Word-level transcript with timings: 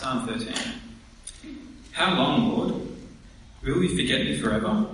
Psalm 0.00 0.26
13. 0.26 0.54
How 1.92 2.14
long, 2.14 2.48
Lord? 2.48 2.74
Will 3.62 3.82
you 3.82 3.94
forget 3.94 4.24
me 4.24 4.40
forever? 4.40 4.86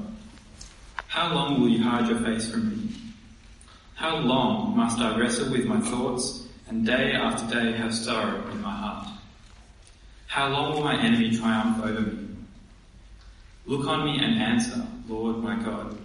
How 1.07 1.33
long 1.33 1.61
will 1.61 1.69
you 1.69 1.81
hide 1.81 2.09
your 2.09 2.19
face 2.19 2.51
from 2.51 2.71
me? 2.71 2.89
How 3.95 4.17
long 4.17 4.77
must 4.77 4.99
I 4.99 5.17
wrestle 5.17 5.53
with 5.53 5.65
my 5.65 5.81
thoughts 5.81 6.49
and 6.67 6.85
day 6.85 7.13
after 7.13 7.55
day 7.55 7.77
have 7.77 7.95
sorrow 7.95 8.51
in 8.51 8.61
my 8.61 8.73
heart? 8.73 9.07
How 10.27 10.49
long 10.49 10.75
will 10.75 10.83
my 10.83 11.01
enemy 11.01 11.37
triumph 11.37 11.85
over 11.85 12.01
me? 12.01 12.27
Look 13.65 13.87
on 13.87 14.07
me 14.07 14.19
and 14.21 14.43
answer, 14.43 14.85
Lord 15.09 15.37
my 15.37 15.55
God. 15.63 15.97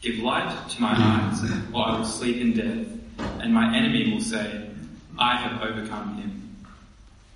Give 0.00 0.18
light 0.18 0.68
to 0.70 0.82
my 0.82 0.92
eyes, 0.92 1.40
or 1.72 1.86
I 1.86 1.98
will 1.98 2.04
sleep 2.04 2.38
in 2.38 2.52
death, 2.52 3.38
and 3.40 3.54
my 3.54 3.76
enemy 3.76 4.12
will 4.12 4.20
say, 4.20 4.70
I 5.16 5.36
have 5.36 5.62
overcome 5.62 6.16
him, 6.16 6.37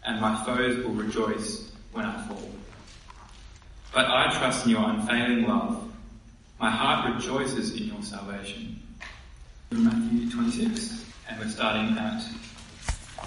and 0.04 0.20
my 0.20 0.44
foes 0.44 0.84
will 0.84 0.94
rejoice 0.94 1.70
when 1.92 2.04
I 2.04 2.26
fall. 2.26 2.50
But 3.94 4.06
I 4.06 4.30
trust 4.38 4.64
in 4.64 4.72
your 4.72 4.88
unfailing 4.88 5.46
love. 5.46 5.92
My 6.58 6.70
heart 6.70 7.14
rejoices 7.14 7.74
in 7.74 7.88
your 7.88 8.02
salvation. 8.02 8.80
Matthew 9.70 10.30
26, 10.30 11.04
and 11.28 11.40
we're 11.40 11.48
starting 11.48 11.96
at 11.96 12.22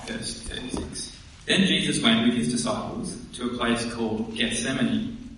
verse 0.05 0.41
36. 0.43 1.19
Then 1.45 1.65
Jesus 1.65 2.01
went 2.01 2.25
with 2.25 2.35
his 2.35 2.51
disciples 2.51 3.17
to 3.33 3.51
a 3.51 3.57
place 3.57 3.91
called 3.93 4.35
Gethsemane, 4.35 5.37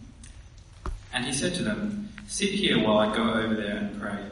and 1.14 1.26
he 1.26 1.34
said 1.34 1.54
to 1.56 1.64
them, 1.64 2.10
Sit 2.28 2.50
here 2.50 2.84
while 2.84 2.98
I 2.98 3.16
go 3.16 3.24
over 3.24 3.56
there 3.56 3.78
and 3.78 4.00
pray. 4.02 4.26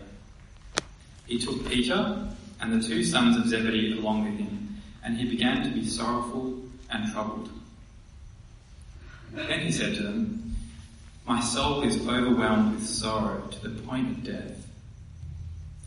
He 1.27 1.39
took 1.39 1.65
Peter 1.67 2.27
and 2.61 2.81
the 2.81 2.85
two 2.85 3.03
sons 3.03 3.37
of 3.37 3.47
Zebedee 3.47 3.97
along 3.97 4.25
with 4.25 4.39
him, 4.39 4.81
and 5.03 5.17
he 5.17 5.29
began 5.29 5.63
to 5.63 5.69
be 5.69 5.85
sorrowful 5.85 6.64
and 6.95 7.11
troubled. 7.11 7.49
Then 9.33 9.59
he 9.59 9.71
said 9.71 9.95
to 9.95 10.03
them, 10.03 10.55
My 11.27 11.41
soul 11.41 11.83
is 11.83 11.97
overwhelmed 12.07 12.75
with 12.75 12.87
sorrow 12.87 13.41
to 13.47 13.67
the 13.67 13.81
point 13.81 14.09
of 14.09 14.23
death. 14.23 14.67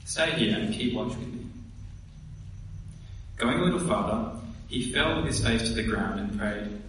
Stay 0.05 0.31
here 0.33 0.59
and 0.59 0.75
keep 0.75 0.95
watch 0.95 1.09
with 1.09 1.33
me. 1.33 1.47
Going 3.37 3.59
a 3.59 3.65
little 3.65 3.81
farther, 3.81 4.39
he 4.69 4.93
fell 4.93 5.17
with 5.17 5.27
his 5.27 5.43
face 5.45 5.63
to 5.69 5.75
the 5.75 5.83
ground 5.83 6.21
and 6.21 6.39
prayed, 6.39 6.81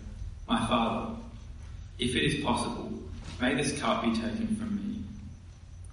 My 0.47 0.65
Father, 0.67 1.15
if 1.97 2.15
it 2.15 2.23
is 2.23 2.43
possible, 2.43 2.91
may 3.39 3.53
this 3.55 3.77
cup 3.79 4.03
be 4.03 4.13
taken 4.13 4.55
from 4.55 4.75
me. 4.75 5.03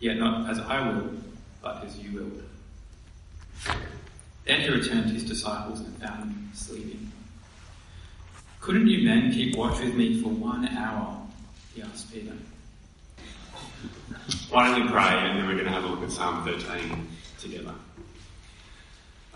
Yet 0.01 0.17
not 0.17 0.51
as 0.51 0.59
I 0.59 0.89
will, 0.89 1.11
but 1.63 1.85
as 1.85 1.99
you 1.99 2.19
will. 2.19 3.75
Then 4.47 4.61
he 4.61 4.69
returned 4.69 5.09
to 5.09 5.15
his 5.15 5.25
disciples 5.25 5.81
and 5.81 5.97
found 5.99 6.23
them 6.23 6.51
sleeping. 6.55 7.13
Couldn't 8.67 8.89
you 8.89 9.07
men 9.07 9.31
keep 9.31 9.55
watch 9.55 9.79
with 9.79 9.95
me 9.95 10.21
for 10.21 10.29
one 10.29 10.67
hour? 10.67 11.23
He 11.73 11.83
asked 11.83 12.13
Peter. 12.13 12.33
Why 14.51 14.67
don't 14.67 14.83
we 14.83 14.91
pray 14.91 15.03
and 15.03 15.39
then 15.39 15.47
we're 15.47 15.53
going 15.53 15.67
to 15.67 15.71
have 15.71 15.85
a 15.85 15.87
look 15.87 16.03
at 16.03 16.11
Psalm 16.11 16.45
13 16.45 17.07
together. 17.39 17.73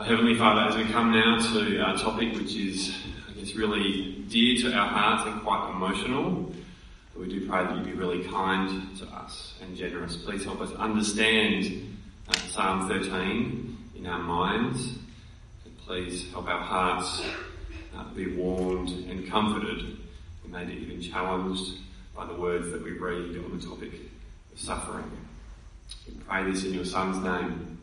Our 0.00 0.04
Heavenly 0.04 0.34
Father, 0.34 0.62
as 0.62 0.76
we 0.76 0.92
come 0.92 1.12
now 1.12 1.38
to 1.38 1.78
our 1.78 1.96
topic, 1.96 2.34
which 2.34 2.56
is, 2.56 2.92
I 3.28 3.38
guess, 3.38 3.54
really 3.54 4.24
dear 4.28 4.62
to 4.62 4.72
our 4.76 4.88
hearts 4.88 5.30
and 5.30 5.40
quite 5.42 5.70
emotional, 5.76 6.52
we 7.16 7.28
do 7.28 7.48
pray 7.48 7.62
that 7.62 7.76
you 7.76 7.84
be 7.84 7.92
really 7.92 8.24
kind 8.24 8.98
to 8.98 9.06
us 9.10 9.54
and 9.62 9.76
generous. 9.76 10.16
Please 10.16 10.42
help 10.42 10.60
us 10.60 10.72
understand 10.72 11.96
uh, 12.26 12.32
Psalm 12.48 12.88
13 12.88 13.78
in 13.94 14.06
our 14.08 14.24
minds. 14.24 14.98
And 15.64 15.78
please 15.86 16.28
help 16.32 16.48
our 16.48 16.60
hearts 16.60 17.22
uh, 18.00 18.14
be 18.14 18.34
warmed 18.36 18.88
and 19.08 19.28
comforted 19.28 19.98
and 20.42 20.52
maybe 20.52 20.72
even 20.74 21.00
challenged 21.00 21.78
by 22.16 22.26
the 22.26 22.34
words 22.34 22.70
that 22.70 22.82
we 22.82 22.92
read 22.92 23.36
on 23.44 23.58
the 23.58 23.64
topic 23.64 23.92
of 24.52 24.58
suffering. 24.58 25.10
We 26.08 26.14
pray 26.14 26.50
this 26.50 26.64
in 26.64 26.74
your 26.74 26.84
Son's 26.84 27.22
name. 27.22 27.78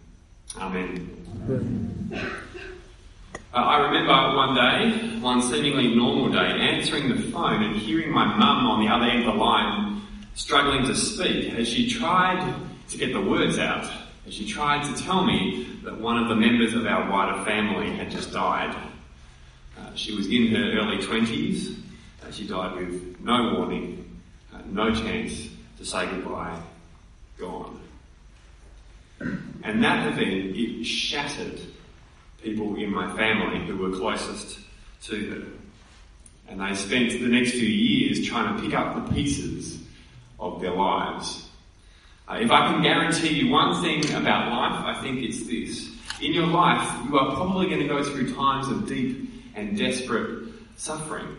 Amen. 0.57 2.09
Uh, 3.53 3.57
I 3.57 3.77
remember 3.87 4.35
one 4.35 4.55
day, 4.55 5.19
one 5.19 5.41
seemingly 5.41 5.95
normal 5.95 6.31
day, 6.31 6.37
answering 6.37 7.09
the 7.09 7.21
phone 7.31 7.63
and 7.63 7.75
hearing 7.75 8.11
my 8.11 8.25
mum 8.25 8.65
on 8.65 8.85
the 8.85 8.91
other 8.91 9.05
end 9.05 9.27
of 9.27 9.33
the 9.33 9.39
line 9.39 10.01
struggling 10.35 10.85
to 10.85 10.95
speak 10.95 11.53
as 11.53 11.67
she 11.67 11.89
tried 11.89 12.55
to 12.89 12.97
get 12.97 13.11
the 13.13 13.21
words 13.21 13.57
out, 13.57 13.89
as 14.27 14.33
she 14.33 14.47
tried 14.47 14.83
to 14.83 15.03
tell 15.03 15.25
me 15.25 15.79
that 15.83 15.99
one 15.99 16.17
of 16.17 16.29
the 16.29 16.35
members 16.35 16.73
of 16.73 16.85
our 16.85 17.09
wider 17.09 17.43
family 17.43 17.95
had 17.95 18.11
just 18.11 18.31
died. 18.31 18.75
She 19.97 20.15
was 20.15 20.27
in 20.27 20.47
her 20.55 20.79
early 20.79 20.97
20s. 20.97 21.75
Uh, 22.23 22.31
she 22.31 22.47
died 22.47 22.75
with 22.75 23.19
no 23.19 23.55
warning, 23.55 24.21
uh, 24.53 24.59
no 24.67 24.93
chance 24.93 25.49
to 25.79 25.85
say 25.85 26.05
goodbye, 26.05 26.59
gone. 27.39 27.79
And 29.19 29.83
that 29.83 30.07
event, 30.07 30.55
it 30.55 30.85
shattered 30.85 31.59
people 32.43 32.75
in 32.75 32.93
my 32.93 33.15
family 33.17 33.65
who 33.65 33.77
were 33.77 33.97
closest 33.97 34.59
to 35.05 35.29
her. 35.31 35.47
And 36.47 36.61
they 36.61 36.75
spent 36.75 37.11
the 37.11 37.27
next 37.27 37.51
few 37.51 37.67
years 37.67 38.25
trying 38.27 38.55
to 38.55 38.61
pick 38.61 38.73
up 38.75 38.95
the 38.95 39.13
pieces 39.13 39.79
of 40.39 40.61
their 40.61 40.73
lives. 40.73 41.49
Uh, 42.29 42.37
if 42.39 42.51
I 42.51 42.71
can 42.71 42.83
guarantee 42.83 43.29
you 43.29 43.51
one 43.51 43.81
thing 43.81 44.05
about 44.13 44.51
life, 44.51 44.95
I 44.95 45.01
think 45.01 45.23
it's 45.23 45.47
this. 45.47 45.89
In 46.21 46.33
your 46.33 46.47
life, 46.47 46.87
you 47.05 47.17
are 47.17 47.35
probably 47.35 47.67
going 47.67 47.81
to 47.81 47.87
go 47.87 48.03
through 48.03 48.35
times 48.35 48.67
of 48.67 48.87
deep 48.87 49.26
and 49.57 49.77
desperate 49.77 50.47
suffering. 50.77 51.35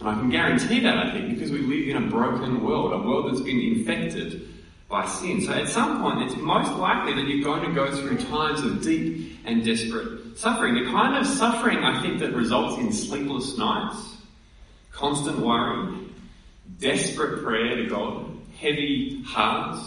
And 0.00 0.08
I 0.08 0.14
can 0.14 0.30
guarantee 0.30 0.80
that, 0.80 0.96
I 0.96 1.12
think, 1.12 1.28
because 1.28 1.52
we 1.52 1.58
live 1.58 1.88
in 1.88 2.02
a 2.02 2.10
broken 2.10 2.64
world, 2.64 2.92
a 2.92 2.98
world 2.98 3.30
that's 3.30 3.42
been 3.42 3.60
infected 3.60 4.48
by 4.88 5.06
sin. 5.06 5.40
So 5.42 5.52
at 5.52 5.68
some 5.68 6.02
point, 6.02 6.22
it's 6.22 6.36
most 6.36 6.72
likely 6.72 7.14
that 7.14 7.28
you're 7.28 7.44
going 7.44 7.68
to 7.68 7.74
go 7.74 7.94
through 7.94 8.18
times 8.26 8.62
of 8.62 8.82
deep 8.82 9.38
and 9.44 9.64
desperate 9.64 10.36
suffering. 10.36 10.74
The 10.74 10.90
kind 10.90 11.16
of 11.16 11.26
suffering, 11.26 11.78
I 11.78 12.02
think, 12.02 12.18
that 12.20 12.34
results 12.34 12.80
in 12.80 12.92
sleepless 12.92 13.56
nights, 13.56 14.16
constant 14.90 15.38
worry, 15.38 15.96
desperate 16.78 17.44
prayer 17.44 17.76
to 17.76 17.86
God, 17.86 18.26
heavy 18.58 19.22
hearts, 19.24 19.80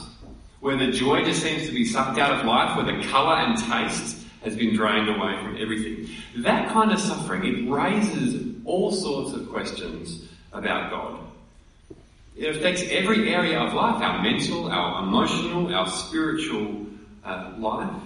where 0.60 0.78
the 0.78 0.92
joy 0.92 1.24
just 1.24 1.42
seems 1.42 1.66
to 1.68 1.74
be 1.74 1.86
sucked 1.86 2.18
out 2.18 2.40
of 2.40 2.46
life, 2.46 2.76
where 2.76 2.86
the 2.86 3.04
colour 3.08 3.36
and 3.36 3.58
taste 3.58 4.27
has 4.44 4.56
been 4.56 4.76
drained 4.76 5.10
away 5.10 5.36
from 5.44 5.58
everything. 5.60 6.10
That 6.38 6.70
kind 6.70 6.92
of 6.92 7.00
suffering, 7.00 7.46
it 7.46 7.70
raises 7.70 8.56
all 8.66 8.92
sorts 8.92 9.34
of 9.34 9.50
questions 9.50 10.26
about 10.54 10.92
God. 10.92 11.20
It 12.36 12.56
affects 12.56 12.84
every 12.90 13.34
area 13.34 13.60
of 13.60 13.74
life, 13.74 14.02
our 14.02 14.22
mental, 14.22 14.72
our 14.72 15.04
emotional, 15.04 15.74
our 15.74 15.88
spiritual 15.88 16.86
uh, 17.26 17.54
life. 17.58 18.02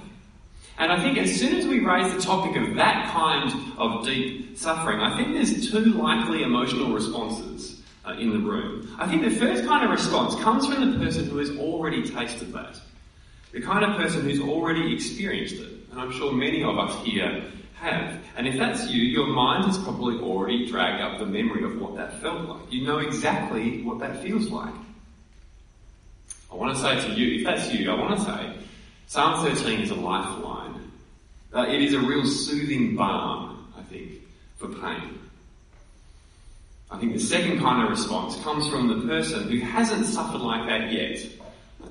And 0.78 0.92
I 0.92 1.02
think 1.02 1.18
as 1.18 1.38
soon 1.38 1.56
as 1.56 1.68
we 1.68 1.80
raise 1.80 2.14
the 2.14 2.22
topic 2.22 2.56
of 2.56 2.76
that 2.76 3.12
kind 3.14 3.54
of 3.78 4.06
deep 4.06 4.58
suffering, 4.58 5.00
I 5.00 5.18
think 5.18 5.34
there's 5.34 5.70
two 5.70 5.86
likely 5.94 6.44
emotional 6.44 6.94
responses 6.94 7.82
uh, 8.06 8.14
in 8.14 8.32
the 8.32 8.40
room. 8.40 8.96
I 8.98 9.08
think 9.08 9.22
the 9.22 9.30
first 9.32 9.66
kind 9.66 9.84
of 9.84 9.92
response 9.92 10.34
comes 10.42 10.66
from 10.66 10.92
the 10.92 11.06
person 11.06 11.30
who 11.30 11.38
has 11.38 11.50
already 11.58 12.02
tasted 12.02 12.54
that. 12.54 12.80
The 13.52 13.62
kind 13.62 13.84
of 13.84 13.98
person 13.98 14.22
who's 14.22 14.40
already 14.40 14.94
experienced 14.94 15.56
it. 15.56 15.81
And 15.92 16.00
I'm 16.00 16.12
sure 16.12 16.32
many 16.32 16.64
of 16.64 16.78
us 16.78 17.06
here 17.06 17.44
have. 17.76 18.18
And 18.38 18.48
if 18.48 18.58
that's 18.58 18.90
you, 18.90 19.02
your 19.02 19.28
mind 19.28 19.66
has 19.66 19.78
probably 19.78 20.18
already 20.20 20.66
dragged 20.66 21.02
up 21.02 21.20
the 21.20 21.26
memory 21.26 21.64
of 21.64 21.80
what 21.80 21.96
that 21.98 22.22
felt 22.22 22.48
like. 22.48 22.72
You 22.72 22.86
know 22.86 23.00
exactly 23.00 23.82
what 23.84 24.00
that 24.00 24.24
feels 24.24 24.48
like. 24.50 24.74
I 26.52 26.56
want 26.56 26.76
to 26.76 26.82
say 26.82 27.00
to 27.08 27.14
you, 27.14 27.40
if 27.40 27.46
that's 27.46 27.74
you, 27.74 27.92
I 27.92 27.96
want 27.96 28.18
to 28.18 28.26
say, 28.26 28.54
Psalm 29.08 29.46
13 29.46 29.82
is 29.82 29.92
a 29.92 29.96
lifeline. 29.96 30.92
Uh, 31.54 31.66
it 31.68 31.82
is 31.82 31.94
a 31.94 32.00
real 32.00 32.26
soothing 32.26 32.96
balm, 32.96 33.74
I 33.78 33.84
think, 33.84 34.12
for 34.58 34.70
pain. 34.70 35.20
I 36.90 36.98
think 36.98 37.14
the 37.14 37.20
second 37.20 37.60
kind 37.60 37.84
of 37.84 37.90
response 37.90 38.42
comes 38.44 38.68
from 38.70 38.88
the 38.88 39.08
person 39.08 39.50
who 39.50 39.60
hasn't 39.60 40.06
suffered 40.06 40.42
like 40.42 40.68
that 40.68 40.92
yet. 40.92 41.26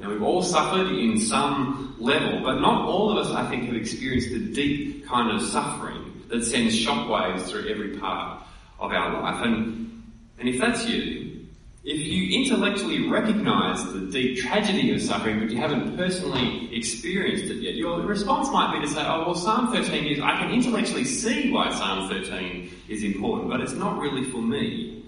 Now 0.00 0.10
we've 0.10 0.22
all 0.22 0.42
suffered 0.42 0.88
in 0.88 1.18
some 1.18 1.96
level, 1.98 2.40
but 2.42 2.60
not 2.60 2.86
all 2.86 3.10
of 3.10 3.26
us, 3.26 3.32
I 3.32 3.48
think, 3.48 3.64
have 3.64 3.74
experienced 3.74 4.30
the 4.30 4.38
deep 4.38 5.06
kind 5.06 5.30
of 5.30 5.42
suffering 5.42 6.22
that 6.28 6.44
sends 6.44 6.74
shockwaves 6.74 7.42
through 7.42 7.68
every 7.68 7.98
part 7.98 8.42
of 8.78 8.92
our 8.92 9.20
life. 9.20 9.44
And, 9.44 10.02
and 10.38 10.48
if 10.48 10.58
that's 10.58 10.86
you, 10.86 11.46
if 11.84 11.98
you 11.98 12.40
intellectually 12.40 13.08
recognize 13.08 13.84
the 13.92 14.00
deep 14.00 14.38
tragedy 14.38 14.94
of 14.94 15.00
suffering, 15.00 15.40
but 15.40 15.50
you 15.50 15.56
haven't 15.56 15.96
personally 15.96 16.74
experienced 16.74 17.44
it 17.44 17.56
yet, 17.56 17.74
your 17.74 18.00
response 18.02 18.50
might 18.50 18.78
be 18.78 18.86
to 18.86 18.92
say, 18.92 19.02
oh, 19.02 19.24
well, 19.26 19.34
Psalm 19.34 19.72
13 19.72 20.06
is, 20.06 20.20
I 20.20 20.38
can 20.38 20.50
intellectually 20.50 21.04
see 21.04 21.50
why 21.50 21.70
Psalm 21.70 22.08
13 22.08 22.70
is 22.88 23.02
important, 23.02 23.50
but 23.50 23.60
it's 23.60 23.72
not 23.72 23.98
really 23.98 24.30
for 24.30 24.42
me. 24.42 25.04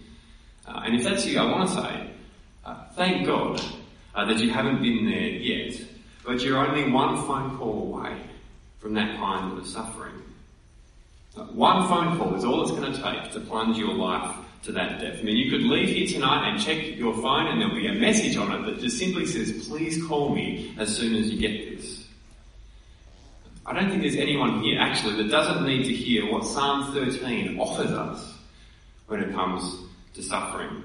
Uh, 0.66 0.82
and 0.84 0.94
if 0.96 1.04
that's 1.04 1.26
you, 1.26 1.38
I 1.38 1.44
want 1.44 1.68
to 1.68 1.74
say, 1.74 2.10
uh, 2.64 2.84
thank 2.94 3.26
God 3.26 3.62
uh, 4.14 4.24
that 4.26 4.38
you 4.38 4.50
haven't 4.50 4.82
been 4.82 5.04
there 5.04 5.20
yet, 5.20 5.80
but 6.24 6.40
you're 6.42 6.58
only 6.58 6.90
one 6.90 7.16
phone 7.26 7.56
call 7.56 7.94
away 7.94 8.16
from 8.78 8.94
that 8.94 9.16
kind 9.16 9.58
of 9.58 9.66
suffering. 9.66 10.22
One 11.34 11.88
phone 11.88 12.18
call 12.18 12.34
is 12.34 12.44
all 12.44 12.62
it's 12.62 12.72
going 12.72 12.92
to 12.92 13.02
take 13.02 13.32
to 13.32 13.40
plunge 13.40 13.78
your 13.78 13.94
life 13.94 14.36
to 14.64 14.72
that 14.72 15.00
depth. 15.00 15.20
I 15.20 15.22
mean, 15.22 15.36
you 15.36 15.50
could 15.50 15.62
leave 15.62 15.88
here 15.88 16.06
tonight 16.06 16.50
and 16.50 16.60
check 16.60 16.96
your 16.96 17.14
phone 17.14 17.46
and 17.46 17.60
there'll 17.60 17.74
be 17.74 17.86
a 17.86 17.94
message 17.94 18.36
on 18.36 18.52
it 18.52 18.66
that 18.66 18.80
just 18.80 18.98
simply 18.98 19.26
says, 19.26 19.66
please 19.66 20.04
call 20.06 20.34
me 20.34 20.74
as 20.78 20.94
soon 20.94 21.16
as 21.16 21.30
you 21.30 21.38
get 21.40 21.76
this. 21.76 22.06
I 23.64 23.72
don't 23.72 23.88
think 23.88 24.02
there's 24.02 24.16
anyone 24.16 24.62
here 24.62 24.78
actually 24.78 25.22
that 25.22 25.30
doesn't 25.30 25.64
need 25.64 25.84
to 25.84 25.92
hear 25.92 26.30
what 26.30 26.44
Psalm 26.44 26.92
13 26.92 27.58
offers 27.58 27.90
us 27.90 28.34
when 29.06 29.20
it 29.20 29.32
comes 29.32 29.78
to 30.14 30.22
suffering. 30.22 30.82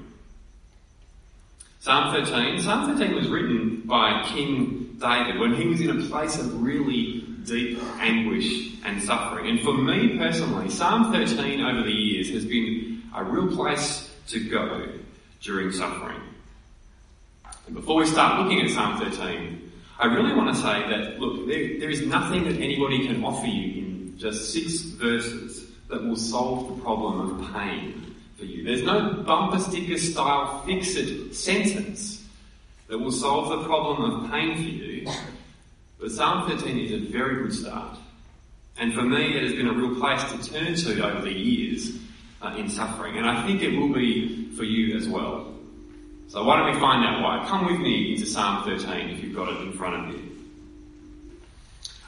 Psalm 1.87 2.13
13, 2.13 2.59
Psalm 2.59 2.97
13 2.97 3.15
was 3.15 3.29
written 3.29 3.81
by 3.85 4.21
King 4.27 4.97
David 4.99 5.39
when 5.39 5.55
he 5.55 5.67
was 5.67 5.79
in 5.79 5.89
a 5.89 6.05
place 6.07 6.37
of 6.37 6.61
really 6.61 7.21
deep 7.45 7.81
anguish 7.99 8.73
and 8.83 9.01
suffering. 9.01 9.47
And 9.47 9.61
for 9.61 9.73
me 9.73 10.17
personally, 10.17 10.69
Psalm 10.69 11.13
13 11.13 11.61
over 11.61 11.83
the 11.83 11.93
years 11.93 12.29
has 12.31 12.43
been 12.43 13.03
a 13.15 13.23
real 13.23 13.55
place 13.55 14.13
to 14.27 14.49
go 14.49 14.89
during 15.39 15.71
suffering. 15.71 16.19
And 17.67 17.75
before 17.75 18.01
we 18.01 18.05
start 18.05 18.43
looking 18.43 18.59
at 18.65 18.69
Psalm 18.69 18.99
13, 18.99 19.71
I 19.97 20.07
really 20.07 20.35
want 20.35 20.53
to 20.53 20.61
say 20.61 20.89
that, 20.89 21.21
look, 21.21 21.47
there, 21.47 21.79
there 21.79 21.89
is 21.89 22.05
nothing 22.05 22.43
that 22.49 22.59
anybody 22.59 23.07
can 23.07 23.23
offer 23.23 23.47
you 23.47 23.81
in 23.81 24.17
just 24.17 24.51
six 24.51 24.81
verses 24.81 25.71
that 25.87 26.03
will 26.03 26.17
solve 26.17 26.67
the 26.75 26.83
problem 26.83 27.39
of 27.39 27.53
pain 27.53 28.06
for 28.37 28.45
you. 28.45 28.63
There's 28.63 28.83
no 28.83 29.23
bumper 29.23 29.59
sticker 29.59 29.97
style 29.97 30.63
fix 30.65 30.95
it 30.95 31.33
sentence 31.33 32.23
that 32.87 32.97
will 32.97 33.11
solve 33.11 33.49
the 33.49 33.65
problem 33.65 34.25
of 34.25 34.31
pain 34.31 34.55
for 34.55 34.61
you. 34.61 35.11
But 35.99 36.11
Psalm 36.11 36.47
13 36.47 36.77
is 36.77 36.91
a 36.91 37.11
very 37.11 37.43
good 37.43 37.53
start. 37.53 37.97
And 38.77 38.93
for 38.93 39.01
me, 39.01 39.35
it 39.35 39.43
has 39.43 39.53
been 39.53 39.67
a 39.67 39.73
real 39.73 39.99
place 39.99 40.23
to 40.31 40.53
turn 40.53 40.75
to 40.75 41.05
over 41.05 41.21
the 41.21 41.33
years 41.33 41.97
uh, 42.41 42.53
in 42.55 42.69
suffering. 42.69 43.17
And 43.17 43.27
I 43.27 43.45
think 43.47 43.63
it 43.63 43.75
will 43.75 43.91
be 43.91 44.51
for 44.51 44.63
you 44.63 44.95
as 44.95 45.09
well. 45.09 45.51
So 46.27 46.43
why 46.43 46.57
don't 46.57 46.73
we 46.73 46.79
find 46.79 47.03
out 47.03 47.23
why? 47.23 47.47
Come 47.47 47.65
with 47.65 47.79
me 47.79 48.13
into 48.13 48.27
Psalm 48.27 48.63
13 48.63 49.09
if 49.09 49.23
you've 49.23 49.35
got 49.35 49.49
it 49.49 49.61
in 49.61 49.71
front 49.73 50.07
of 50.07 50.15
you. 50.15 50.31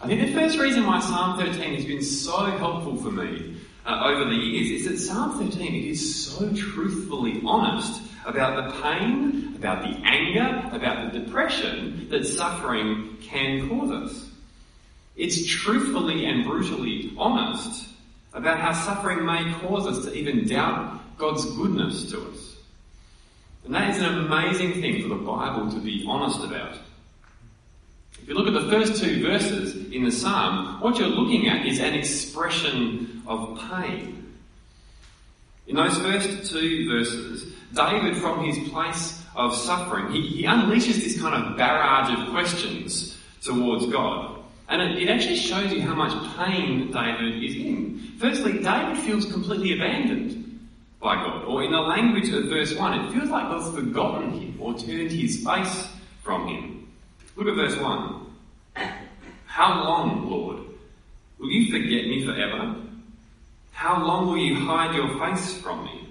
I 0.02 0.08
think 0.08 0.22
the 0.22 0.34
first 0.34 0.60
reason 0.60 0.86
why 0.86 1.00
Psalm 1.00 1.40
13 1.40 1.76
has 1.76 1.86
been 1.86 2.04
so 2.04 2.46
helpful 2.46 2.96
for 2.98 3.12
me 3.12 3.59
uh, 3.90 4.04
over 4.06 4.26
the 4.26 4.36
years 4.36 4.82
is 4.82 4.88
that 4.88 5.00
Psalm 5.00 5.40
13 5.40 5.74
it 5.74 5.86
is 5.86 6.26
so 6.26 6.54
truthfully 6.54 7.42
honest 7.44 8.04
about 8.26 8.70
the 8.70 8.82
pain, 8.82 9.56
about 9.56 9.82
the 9.82 10.00
anger, 10.06 10.70
about 10.72 11.12
the 11.12 11.20
depression 11.20 12.08
that 12.10 12.26
suffering 12.26 13.18
can 13.22 13.68
cause 13.68 13.92
us. 13.92 14.30
It's 15.16 15.44
truthfully 15.46 16.26
and 16.26 16.46
brutally 16.46 17.14
honest 17.18 17.90
about 18.34 18.60
how 18.60 18.74
suffering 18.74 19.26
may 19.26 19.52
cause 19.56 19.88
us 19.88 20.06
to 20.06 20.14
even 20.14 20.48
doubt 20.48 21.18
God's 21.18 21.46
goodness 21.56 22.12
to 22.12 22.22
us. 22.30 22.58
And 23.66 23.74
that 23.74 23.90
is 23.90 24.02
an 24.02 24.20
amazing 24.20 24.82
thing 24.82 25.02
for 25.02 25.10
the 25.10 25.16
Bible 25.16 25.72
to 25.72 25.80
be 25.80 26.06
honest 26.08 26.44
about. 26.44 26.78
If 28.30 28.36
you 28.38 28.44
look 28.44 28.56
at 28.56 28.62
the 28.62 28.70
first 28.70 29.02
two 29.02 29.24
verses 29.24 29.92
in 29.92 30.04
the 30.04 30.12
psalm, 30.12 30.80
what 30.82 31.00
you're 31.00 31.08
looking 31.08 31.50
at 31.50 31.66
is 31.66 31.80
an 31.80 31.96
expression 31.96 33.24
of 33.26 33.60
pain. 33.72 34.36
In 35.66 35.76
those 35.76 35.98
first 35.98 36.52
two 36.52 36.88
verses, 36.92 37.52
David, 37.74 38.18
from 38.18 38.46
his 38.46 38.70
place 38.70 39.20
of 39.36 39.56
suffering, 39.56 40.12
he, 40.12 40.22
he 40.22 40.44
unleashes 40.44 41.04
this 41.04 41.20
kind 41.20 41.44
of 41.44 41.58
barrage 41.58 42.20
of 42.20 42.30
questions 42.30 43.18
towards 43.42 43.88
God. 43.88 44.44
And 44.68 44.80
it, 44.80 45.02
it 45.02 45.10
actually 45.10 45.38
shows 45.38 45.74
you 45.74 45.82
how 45.82 45.96
much 45.96 46.14
pain 46.38 46.92
David 46.92 47.44
is 47.44 47.56
in. 47.56 48.14
Firstly, 48.20 48.62
David 48.62 49.00
feels 49.00 49.26
completely 49.26 49.74
abandoned 49.74 50.70
by 51.00 51.16
God. 51.16 51.46
Or 51.46 51.64
in 51.64 51.72
the 51.72 51.82
language 51.82 52.30
of 52.30 52.44
verse 52.44 52.76
1, 52.76 52.94
it 52.94 53.12
feels 53.12 53.32
like 53.32 53.50
God's 53.50 53.76
forgotten 53.76 54.40
him 54.40 54.56
or 54.60 54.78
turned 54.78 55.10
his 55.10 55.44
face 55.44 55.88
from 56.22 56.48
him. 56.48 56.79
Look 57.40 57.48
at 57.48 57.56
verse 57.56 57.78
1. 57.78 58.26
How 59.46 59.86
long, 59.86 60.30
Lord? 60.30 60.58
Will 61.38 61.50
you 61.50 61.72
forget 61.72 62.06
me 62.06 62.26
forever? 62.26 62.76
How 63.72 64.06
long 64.06 64.28
will 64.28 64.38
you 64.38 64.56
hide 64.56 64.94
your 64.94 65.18
face 65.20 65.58
from 65.62 65.86
me? 65.86 66.10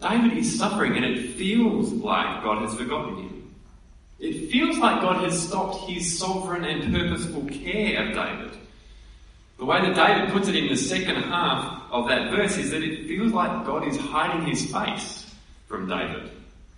David 0.00 0.38
is 0.38 0.56
suffering 0.56 0.94
and 0.96 1.04
it 1.04 1.30
feels 1.30 1.90
like 1.90 2.44
God 2.44 2.62
has 2.62 2.76
forgotten 2.76 3.16
him. 3.16 3.54
It 4.20 4.52
feels 4.52 4.78
like 4.78 5.02
God 5.02 5.24
has 5.24 5.48
stopped 5.48 5.90
his 5.90 6.16
sovereign 6.16 6.64
and 6.64 6.94
purposeful 6.94 7.44
care 7.46 8.06
of 8.06 8.14
David. 8.14 8.56
The 9.58 9.64
way 9.64 9.80
that 9.80 9.96
David 9.96 10.32
puts 10.32 10.46
it 10.46 10.54
in 10.54 10.68
the 10.68 10.76
second 10.76 11.16
half 11.24 11.82
of 11.90 12.06
that 12.06 12.30
verse 12.30 12.56
is 12.56 12.70
that 12.70 12.84
it 12.84 13.08
feels 13.08 13.32
like 13.32 13.66
God 13.66 13.84
is 13.88 13.96
hiding 13.96 14.46
his 14.46 14.70
face 14.70 15.34
from 15.66 15.88
David. 15.88 16.30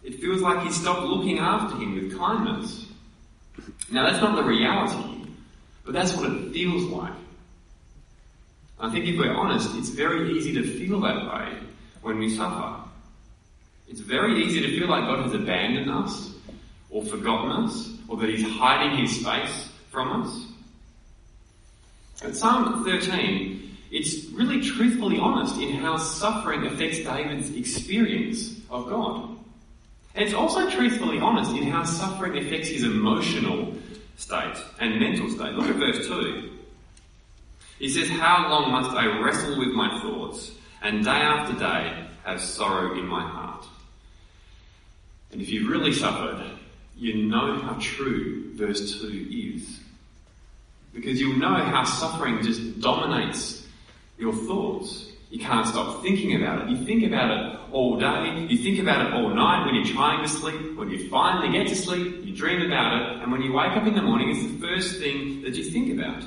It 0.06 0.20
feels 0.20 0.40
like 0.40 0.64
he 0.64 0.70
stopped 0.70 1.02
looking 1.02 1.40
after 1.40 1.76
him 1.76 1.96
with 1.96 2.16
kindness. 2.16 2.86
Now 3.90 4.08
that's 4.08 4.22
not 4.22 4.36
the 4.36 4.44
reality, 4.44 5.26
but 5.84 5.94
that's 5.94 6.14
what 6.14 6.30
it 6.30 6.52
feels 6.52 6.84
like. 6.84 7.12
I 8.78 8.88
think 8.92 9.06
if 9.06 9.18
we're 9.18 9.34
honest, 9.34 9.74
it's 9.74 9.88
very 9.88 10.30
easy 10.30 10.52
to 10.54 10.62
feel 10.62 11.00
that 11.00 11.26
way 11.26 11.58
when 12.02 12.18
we 12.18 12.32
suffer. 12.36 12.82
It's 13.88 13.98
very 13.98 14.44
easy 14.44 14.60
to 14.60 14.78
feel 14.78 14.88
like 14.88 15.06
God 15.06 15.24
has 15.24 15.34
abandoned 15.34 15.90
us, 15.90 16.30
or 16.88 17.04
forgotten 17.04 17.64
us, 17.64 17.90
or 18.06 18.16
that 18.18 18.30
He's 18.30 18.48
hiding 18.48 18.98
His 18.98 19.24
face 19.24 19.68
from 19.90 20.22
us. 20.22 20.46
At 22.22 22.36
Psalm 22.36 22.84
13, 22.84 23.76
it's 23.90 24.26
really 24.26 24.60
truthfully 24.60 25.18
honest 25.18 25.60
in 25.60 25.74
how 25.76 25.96
suffering 25.96 26.64
affects 26.64 26.98
David's 26.98 27.50
experience 27.56 28.60
of 28.70 28.88
God. 28.88 29.35
And 30.16 30.24
it's 30.24 30.34
also 30.34 30.70
truthfully 30.70 31.20
honest 31.20 31.50
in 31.52 31.64
how 31.64 31.84
suffering 31.84 32.38
affects 32.38 32.68
his 32.68 32.84
emotional 32.84 33.74
state 34.16 34.56
and 34.80 34.98
mental 34.98 35.28
state. 35.28 35.52
Look 35.52 35.68
at 35.68 35.76
verse 35.76 36.06
2. 36.06 36.52
He 37.78 37.90
says, 37.90 38.08
How 38.08 38.48
long 38.48 38.72
must 38.72 38.90
I 38.92 39.20
wrestle 39.20 39.58
with 39.58 39.68
my 39.68 40.00
thoughts 40.00 40.52
and 40.82 41.04
day 41.04 41.10
after 41.10 41.58
day 41.58 42.06
have 42.24 42.40
sorrow 42.40 42.98
in 42.98 43.06
my 43.06 43.20
heart? 43.20 43.66
And 45.32 45.42
if 45.42 45.50
you've 45.50 45.68
really 45.68 45.92
suffered, 45.92 46.42
you 46.96 47.26
know 47.26 47.58
how 47.58 47.76
true 47.78 48.54
verse 48.54 48.98
2 48.98 49.28
is. 49.30 49.80
Because 50.94 51.20
you'll 51.20 51.36
know 51.36 51.56
how 51.56 51.84
suffering 51.84 52.42
just 52.42 52.80
dominates 52.80 53.66
your 54.16 54.32
thoughts. 54.32 55.12
You 55.30 55.40
can't 55.40 55.66
stop 55.66 56.02
thinking 56.02 56.40
about 56.40 56.62
it. 56.62 56.70
You 56.70 56.84
think 56.84 57.04
about 57.04 57.30
it 57.30 57.58
all 57.72 57.98
day. 57.98 58.46
You 58.48 58.58
think 58.58 58.78
about 58.78 59.06
it 59.06 59.12
all 59.12 59.28
night 59.30 59.66
when 59.66 59.74
you're 59.74 59.94
trying 59.94 60.22
to 60.22 60.28
sleep. 60.28 60.76
When 60.76 60.88
you 60.88 61.08
finally 61.08 61.56
get 61.56 61.66
to 61.68 61.74
sleep, 61.74 62.24
you 62.24 62.34
dream 62.34 62.62
about 62.62 62.94
it. 62.94 63.22
And 63.22 63.32
when 63.32 63.42
you 63.42 63.52
wake 63.52 63.72
up 63.72 63.86
in 63.86 63.94
the 63.94 64.02
morning, 64.02 64.30
it's 64.30 64.42
the 64.42 64.58
first 64.66 64.98
thing 64.98 65.42
that 65.42 65.54
you 65.54 65.64
think 65.64 65.92
about. 65.92 66.24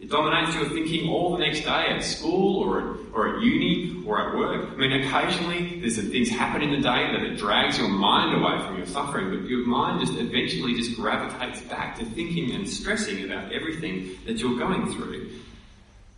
It 0.00 0.10
dominates 0.10 0.52
your 0.56 0.68
thinking 0.70 1.08
all 1.08 1.36
the 1.36 1.38
next 1.38 1.60
day 1.60 1.86
at 1.90 2.02
school 2.02 2.64
or 2.64 2.80
at, 2.80 2.96
or 3.14 3.36
at 3.36 3.40
uni 3.40 4.02
or 4.04 4.20
at 4.20 4.36
work. 4.36 4.70
I 4.72 4.74
mean, 4.74 4.92
occasionally 5.00 5.78
there's 5.78 5.94
some 5.94 6.10
things 6.10 6.28
happen 6.28 6.60
in 6.60 6.72
the 6.72 6.78
day 6.78 7.12
that 7.12 7.22
it 7.22 7.38
drags 7.38 7.78
your 7.78 7.88
mind 7.88 8.34
away 8.34 8.58
from 8.66 8.78
your 8.78 8.86
suffering, 8.86 9.30
but 9.30 9.48
your 9.48 9.64
mind 9.64 10.00
just 10.00 10.18
eventually 10.18 10.74
just 10.74 10.96
gravitates 10.96 11.60
back 11.68 11.96
to 12.00 12.04
thinking 12.04 12.50
and 12.50 12.68
stressing 12.68 13.24
about 13.24 13.52
everything 13.52 14.18
that 14.26 14.38
you're 14.38 14.58
going 14.58 14.92
through. 14.92 15.30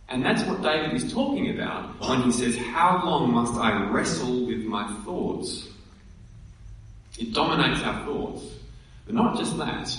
And 0.07 0.23
that's 0.23 0.43
what 0.43 0.61
David 0.61 0.93
is 0.93 1.11
talking 1.11 1.49
about 1.49 1.99
when 2.07 2.21
he 2.23 2.31
says, 2.31 2.57
How 2.57 3.01
long 3.03 3.33
must 3.33 3.55
I 3.55 3.89
wrestle 3.89 4.45
with 4.45 4.63
my 4.63 4.87
thoughts? 5.03 5.67
It 7.17 7.33
dominates 7.33 7.81
our 7.81 8.05
thoughts. 8.05 8.43
But 9.05 9.15
not 9.15 9.37
just 9.37 9.57
that, 9.57 9.95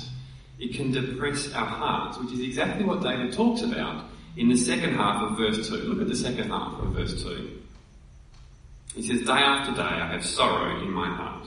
it 0.58 0.74
can 0.74 0.92
depress 0.92 1.52
our 1.52 1.66
hearts, 1.66 2.18
which 2.18 2.32
is 2.32 2.40
exactly 2.40 2.84
what 2.84 3.02
David 3.02 3.32
talks 3.32 3.62
about 3.62 4.04
in 4.36 4.48
the 4.48 4.56
second 4.56 4.94
half 4.94 5.22
of 5.22 5.38
verse 5.38 5.68
2. 5.68 5.74
Look 5.74 6.02
at 6.02 6.08
the 6.08 6.16
second 6.16 6.50
half 6.50 6.80
of 6.80 6.92
verse 6.92 7.22
2. 7.22 7.62
He 8.94 9.02
says, 9.02 9.26
Day 9.26 9.32
after 9.32 9.74
day 9.74 9.82
I 9.82 10.12
have 10.12 10.24
sorrow 10.24 10.80
in 10.82 10.90
my 10.90 11.08
heart. 11.08 11.46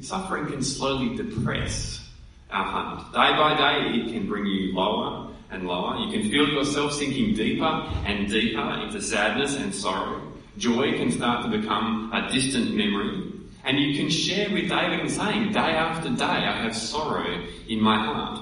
Suffering 0.00 0.46
can 0.46 0.62
slowly 0.62 1.16
depress 1.16 2.04
our 2.50 2.64
heart. 2.64 3.12
Day 3.12 3.36
by 3.36 3.56
day 3.56 4.00
it 4.00 4.12
can 4.12 4.26
bring 4.26 4.46
you 4.46 4.74
lower 4.74 5.33
and 5.54 5.66
lower. 5.66 5.96
You 5.98 6.10
can 6.10 6.30
feel 6.30 6.48
yourself 6.48 6.92
sinking 6.92 7.34
deeper 7.34 7.64
and 8.04 8.28
deeper 8.28 8.80
into 8.82 9.00
sadness 9.00 9.56
and 9.56 9.74
sorrow. 9.74 10.20
Joy 10.58 10.92
can 10.98 11.10
start 11.10 11.44
to 11.44 11.58
become 11.58 12.12
a 12.12 12.30
distant 12.30 12.74
memory. 12.74 13.32
And 13.64 13.78
you 13.78 13.96
can 13.96 14.10
share 14.10 14.50
with 14.50 14.68
David 14.68 15.00
in 15.00 15.08
saying, 15.08 15.52
day 15.52 15.58
after 15.58 16.10
day 16.10 16.24
I 16.24 16.62
have 16.62 16.76
sorrow 16.76 17.44
in 17.68 17.80
my 17.80 17.96
heart. 18.04 18.40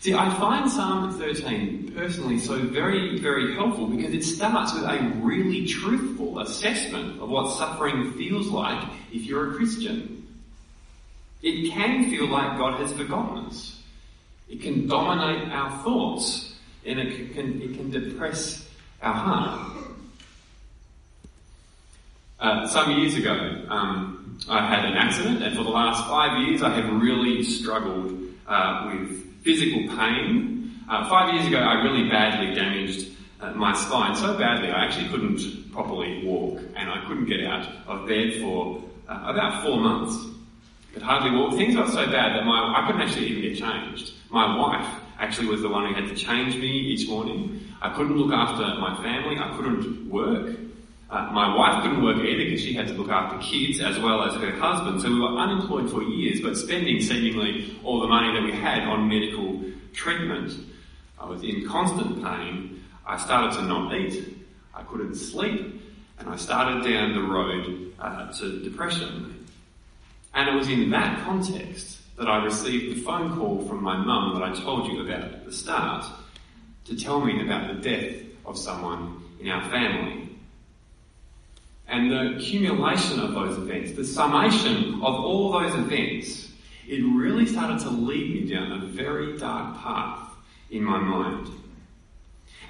See, 0.00 0.14
I 0.14 0.34
find 0.34 0.68
Psalm 0.70 1.16
13 1.16 1.92
personally 1.94 2.38
so 2.38 2.58
very, 2.58 3.20
very 3.20 3.54
helpful 3.54 3.86
because 3.86 4.12
it 4.12 4.24
starts 4.24 4.74
with 4.74 4.82
a 4.82 4.98
really 5.22 5.64
truthful 5.64 6.40
assessment 6.40 7.22
of 7.22 7.28
what 7.28 7.56
suffering 7.56 8.12
feels 8.14 8.48
like 8.48 8.84
if 9.12 9.22
you're 9.22 9.52
a 9.52 9.54
Christian. 9.54 10.26
It 11.40 11.72
can 11.72 12.10
feel 12.10 12.26
like 12.26 12.58
God 12.58 12.80
has 12.80 12.92
forgotten 12.92 13.46
us. 13.46 13.81
It 14.52 14.60
can 14.60 14.86
dominate 14.86 15.50
our 15.50 15.82
thoughts 15.82 16.54
and 16.84 16.98
it 16.98 17.32
can, 17.32 17.62
it 17.62 17.74
can 17.74 17.90
depress 17.90 18.68
our 19.00 19.14
heart. 19.14 19.76
Uh, 22.38 22.68
some 22.68 22.90
years 22.98 23.16
ago, 23.16 23.64
um, 23.70 24.38
I 24.50 24.66
had 24.66 24.84
an 24.84 24.92
accident, 24.92 25.42
and 25.42 25.56
for 25.56 25.62
the 25.62 25.70
last 25.70 26.06
five 26.06 26.38
years, 26.46 26.62
I 26.62 26.68
have 26.68 27.00
really 27.00 27.42
struggled 27.44 28.12
uh, 28.46 28.90
with 28.92 29.42
physical 29.42 29.96
pain. 29.96 30.72
Uh, 30.86 31.08
five 31.08 31.32
years 31.32 31.46
ago, 31.46 31.56
I 31.56 31.82
really 31.82 32.10
badly 32.10 32.54
damaged 32.54 33.08
uh, 33.40 33.52
my 33.52 33.72
spine 33.72 34.14
so 34.14 34.36
badly 34.36 34.68
I 34.70 34.84
actually 34.84 35.08
couldn't 35.08 35.72
properly 35.72 36.26
walk, 36.26 36.60
and 36.76 36.90
I 36.90 37.02
couldn't 37.06 37.24
get 37.24 37.42
out 37.44 37.66
of 37.86 38.06
bed 38.06 38.34
for 38.40 38.82
uh, 39.08 39.22
about 39.24 39.64
four 39.64 39.80
months. 39.80 40.31
Could 40.92 41.02
hardly 41.02 41.30
walk. 41.30 41.54
Things 41.54 41.74
got 41.74 41.88
so 41.88 42.04
bad 42.06 42.36
that 42.36 42.44
my 42.44 42.74
I 42.76 42.86
couldn't 42.86 43.02
actually 43.02 43.26
even 43.28 43.42
get 43.42 43.58
changed. 43.58 44.12
My 44.30 44.56
wife 44.56 44.86
actually 45.18 45.48
was 45.48 45.62
the 45.62 45.68
one 45.68 45.86
who 45.86 45.94
had 45.94 46.08
to 46.08 46.14
change 46.14 46.56
me 46.56 46.68
each 46.68 47.08
morning. 47.08 47.66
I 47.80 47.90
couldn't 47.94 48.16
look 48.16 48.32
after 48.32 48.62
my 48.78 48.94
family. 49.02 49.38
I 49.38 49.56
couldn't 49.56 50.10
work. 50.10 50.56
Uh, 51.10 51.30
my 51.30 51.54
wife 51.54 51.82
couldn't 51.82 52.02
work 52.02 52.16
either 52.18 52.44
because 52.44 52.60
she 52.60 52.72
had 52.72 52.88
to 52.88 52.94
look 52.94 53.10
after 53.10 53.38
kids 53.38 53.80
as 53.80 53.98
well 53.98 54.22
as 54.22 54.34
her 54.34 54.50
husband. 54.52 55.00
So 55.00 55.08
we 55.08 55.20
were 55.20 55.36
unemployed 55.36 55.90
for 55.90 56.02
years, 56.02 56.40
but 56.40 56.56
spending 56.56 57.00
seemingly 57.00 57.78
all 57.84 58.00
the 58.00 58.08
money 58.08 58.32
that 58.32 58.42
we 58.42 58.52
had 58.52 58.82
on 58.82 59.08
medical 59.08 59.62
treatment. 59.92 60.52
I 61.18 61.26
was 61.26 61.42
in 61.42 61.68
constant 61.68 62.22
pain. 62.22 62.82
I 63.06 63.18
started 63.18 63.56
to 63.58 63.62
not 63.62 63.94
eat. 63.94 64.36
I 64.74 64.82
couldn't 64.82 65.14
sleep. 65.14 65.82
And 66.18 66.28
I 66.28 66.36
started 66.36 66.84
down 66.84 67.14
the 67.14 67.22
road 67.22 67.92
uh, 67.98 68.32
to 68.32 68.62
depression. 68.62 69.41
And 70.34 70.48
it 70.48 70.54
was 70.54 70.68
in 70.68 70.90
that 70.90 71.24
context 71.24 71.98
that 72.16 72.28
I 72.28 72.44
received 72.44 72.96
the 72.96 73.00
phone 73.02 73.36
call 73.36 73.66
from 73.66 73.82
my 73.82 73.96
mum 73.96 74.34
that 74.34 74.42
I 74.42 74.54
told 74.54 74.90
you 74.90 75.04
about 75.04 75.24
at 75.24 75.44
the 75.44 75.52
start 75.52 76.04
to 76.84 76.96
tell 76.96 77.20
me 77.20 77.42
about 77.42 77.68
the 77.68 77.80
death 77.80 78.22
of 78.44 78.58
someone 78.58 79.22
in 79.40 79.48
our 79.48 79.68
family. 79.70 80.28
And 81.88 82.10
the 82.10 82.36
accumulation 82.36 83.20
of 83.20 83.34
those 83.34 83.58
events, 83.58 83.92
the 83.92 84.04
summation 84.04 84.94
of 84.94 85.14
all 85.14 85.52
those 85.52 85.74
events, 85.74 86.48
it 86.88 87.02
really 87.02 87.46
started 87.46 87.80
to 87.80 87.90
lead 87.90 88.34
me 88.34 88.52
down 88.52 88.72
a 88.72 88.86
very 88.86 89.36
dark 89.38 89.78
path 89.78 90.30
in 90.70 90.82
my 90.82 90.98
mind. 90.98 91.48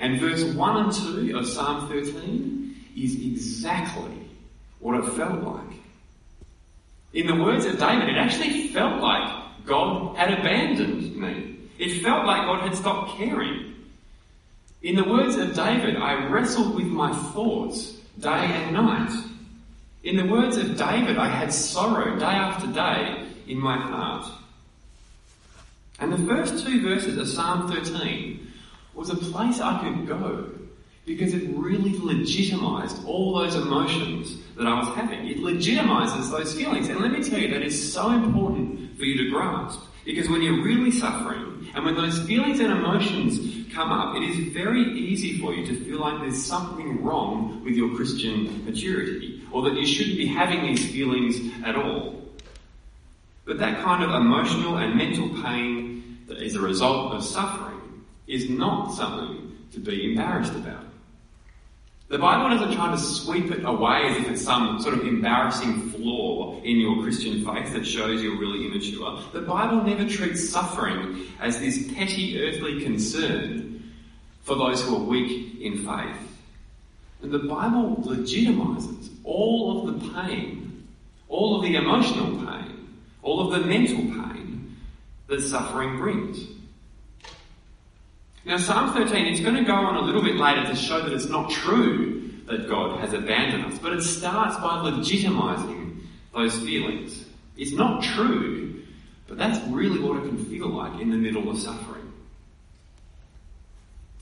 And 0.00 0.21
verse 0.21 0.42
1 0.42 0.76
and 0.76 0.92
2 1.31 1.38
of 1.38 1.47
Psalm 1.47 1.88
13 1.88 2.76
is 2.97 3.14
exactly 3.14 4.28
what 4.81 4.99
it 4.99 5.09
felt 5.12 5.42
like. 5.42 5.82
In 7.12 7.26
the 7.26 7.35
words 7.35 7.66
of 7.66 7.78
David, 7.78 8.09
it 8.09 8.16
actually 8.16 8.69
felt 8.69 9.00
like 9.00 9.64
God 9.66 10.16
had 10.16 10.38
abandoned 10.38 11.14
me. 11.16 11.59
It 11.78 12.02
felt 12.02 12.26
like 12.26 12.47
God 12.47 12.61
had 12.61 12.75
stopped 12.75 13.19
caring. 13.19 13.75
In 14.83 14.97
the 14.97 15.04
words 15.04 15.37
of 15.37 15.54
David, 15.54 15.97
I 15.97 16.26
wrestled 16.28 16.75
with 16.75 16.87
my 16.87 17.14
thoughts 17.33 17.92
day 18.19 18.28
and 18.28 18.73
night. 18.73 19.12
In 20.02 20.16
the 20.16 20.26
words 20.26 20.57
of 20.57 20.76
David, 20.76 21.19
I 21.19 21.28
had 21.28 21.52
sorrow 21.52 22.19
day 22.19 22.25
after 22.25 22.66
day 22.73 23.26
in 23.47 23.61
my 23.61 23.76
heart. 23.76 24.26
And 26.00 26.12
the 26.12 26.26
first 26.26 26.66
two 26.66 26.83
verses 26.83 27.16
of 27.19 27.28
Psalm 27.28 27.71
13 27.71 28.52
was 28.95 29.11
a 29.11 29.16
place 29.16 29.61
I 29.61 29.81
could 29.81 30.07
go 30.07 30.50
because 31.04 31.35
it 31.35 31.42
really 31.56 31.99
legitimized 31.99 33.04
all 33.06 33.37
those 33.37 33.56
emotions 33.56 34.38
that 34.56 34.66
I 34.66 34.78
was 34.78 34.88
having. 34.94 35.26
It 35.26 35.38
legitimizes 35.38 36.30
those 36.30 36.54
feelings. 36.54 36.88
And 36.88 37.00
let 37.00 37.11
me 37.11 37.23
tell 37.23 37.40
you, 37.40 37.49
that 37.49 37.62
is 37.62 37.92
so 37.92 38.11
important 38.11 38.97
for 38.97 39.04
you 39.04 39.25
to 39.25 39.30
grasp. 39.30 39.80
Because 40.04 40.28
when 40.28 40.42
you're 40.42 40.62
really 40.62 40.90
suffering, 40.90 41.68
and 41.75 41.85
when 41.85 41.94
those 41.94 42.21
feelings 42.26 42.61
and 42.61 42.73
emotions 42.73 43.73
come 43.73 43.90
up, 43.90 44.16
it 44.16 44.23
is 44.23 44.52
very 44.52 44.82
easy 44.82 45.38
for 45.38 45.54
you 45.54 45.66
to 45.66 45.75
feel 45.85 45.99
like 45.99 46.21
there's 46.21 46.44
something 46.44 47.02
wrong 47.02 47.64
with 47.64 47.75
your 47.75 47.94
Christian 47.97 48.64
maturity, 48.64 49.42
or 49.50 49.62
that 49.62 49.75
you 49.75 49.87
shouldn't 49.87 50.16
be 50.16 50.26
having 50.26 50.62
these 50.62 50.87
feelings 50.90 51.37
at 51.64 51.76
all. 51.76 52.23
But 53.44 53.59
that 53.59 53.82
kind 53.82 54.04
of 54.04 54.11
emotional 54.11 54.76
and 54.76 54.97
mental 54.97 55.28
pain 55.42 56.18
that 56.28 56.38
is 56.38 56.54
a 56.54 56.61
result 56.61 57.14
of 57.14 57.25
suffering 57.25 58.04
is 58.26 58.49
not 58.49 58.92
something 58.92 59.56
to 59.73 59.80
be 59.80 60.11
embarrassed 60.11 60.54
about. 60.54 60.85
The 62.12 62.19
Bible 62.19 62.50
doesn't 62.50 62.75
try 62.75 62.90
to 62.90 62.99
sweep 62.99 63.50
it 63.50 63.64
away 63.64 64.02
as 64.04 64.19
if 64.19 64.28
it's 64.28 64.42
some 64.42 64.78
sort 64.83 64.92
of 64.92 65.07
embarrassing 65.07 65.92
flaw 65.92 66.61
in 66.61 66.78
your 66.78 67.02
Christian 67.02 67.42
faith 67.42 67.73
that 67.73 67.87
shows 67.87 68.23
you're 68.23 68.38
really 68.38 68.66
immature. 68.66 69.19
The 69.33 69.40
Bible 69.40 69.83
never 69.83 70.07
treats 70.07 70.47
suffering 70.47 71.23
as 71.40 71.59
this 71.59 71.90
petty 71.95 72.38
earthly 72.42 72.83
concern 72.83 73.95
for 74.42 74.57
those 74.57 74.83
who 74.83 74.97
are 74.97 75.02
weak 75.02 75.59
in 75.62 75.87
faith. 75.87 76.38
And 77.23 77.33
the 77.33 77.38
Bible 77.38 77.97
legitimizes 78.04 79.09
all 79.25 79.88
of 79.88 80.02
the 80.02 80.11
pain, 80.11 80.87
all 81.31 81.57
of 81.57 81.62
the 81.62 81.76
emotional 81.76 82.45
pain, 82.47 82.95
all 83.23 83.40
of 83.40 83.59
the 83.59 83.66
mental 83.66 83.97
pain 83.97 84.76
that 85.28 85.40
suffering 85.40 85.97
brings. 85.97 86.47
Now, 88.45 88.57
Psalm 88.57 88.93
13, 88.93 89.27
it's 89.27 89.41
going 89.41 89.55
to 89.55 89.63
go 89.63 89.75
on 89.75 89.97
a 89.97 90.01
little 90.01 90.23
bit 90.23 90.37
later 90.37 90.67
to 90.67 90.75
show 90.75 91.01
that 91.01 91.13
it's 91.13 91.29
not 91.29 91.51
true 91.51 92.31
that 92.47 92.69
God 92.69 92.99
has 92.99 93.13
abandoned 93.13 93.73
us, 93.73 93.79
but 93.79 93.93
it 93.93 94.03
starts 94.03 94.57
by 94.57 94.91
legitimizing 94.91 96.01
those 96.35 96.59
feelings. 96.59 97.25
It's 97.57 97.73
not 97.73 98.03
true, 98.03 98.83
but 99.29 99.39
that's 99.39 99.65
really 99.69 100.01
what 100.01 100.17
it 100.17 100.29
can 100.29 100.45
feel 100.47 100.69
like 100.69 101.01
in 101.01 101.11
the 101.11 101.17
middle 101.17 101.49
of 101.51 101.59
suffering. 101.59 102.13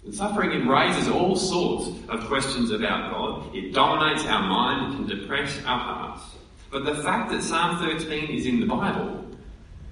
And 0.05 0.15
suffering, 0.15 0.53
it 0.53 0.67
raises 0.67 1.09
all 1.09 1.37
sorts 1.37 1.89
of 2.09 2.27
questions 2.27 2.71
about 2.71 3.13
God. 3.13 3.55
It 3.55 3.73
dominates 3.73 4.25
our 4.27 4.43
mind, 4.43 4.93
it 4.93 4.97
can 4.97 5.19
depress 5.19 5.57
our 5.65 5.79
hearts. 5.79 6.23
But 6.71 6.85
the 6.85 6.95
fact 6.97 7.31
that 7.33 7.43
Psalm 7.43 7.79
13 7.79 8.31
is 8.31 8.45
in 8.47 8.61
the 8.61 8.67
Bible 8.67 9.25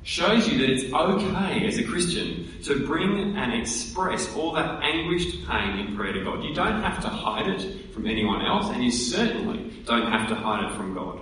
shows 0.03 0.49
you 0.49 0.59
that 0.59 0.71
it's 0.71 0.93
okay 0.93 1.67
as 1.67 1.79
a 1.79 1.85
Christian 1.85 2.49
to 2.63 2.87
bring 2.87 3.37
and 3.37 3.53
express 3.53 4.35
all 4.35 4.53
that 4.53 4.83
anguished 4.83 5.47
pain 5.47 5.79
in 5.79 5.97
prayer 5.97 6.13
to 6.13 6.25
God. 6.25 6.43
You 6.43 6.55
don't 6.55 6.83
have 6.83 7.01
to 7.03 7.09
hide 7.09 7.49
it 7.49 7.93
from 7.93 8.07
anyone 8.07 8.45
else, 8.45 8.71
and 8.71 8.83
you 8.83 8.91
certainly 8.91 9.71
don't 9.85 10.11
have 10.11 10.29
to 10.29 10.35
hide 10.35 10.71
it 10.71 10.77
from 10.77 10.95
God. 10.95 11.21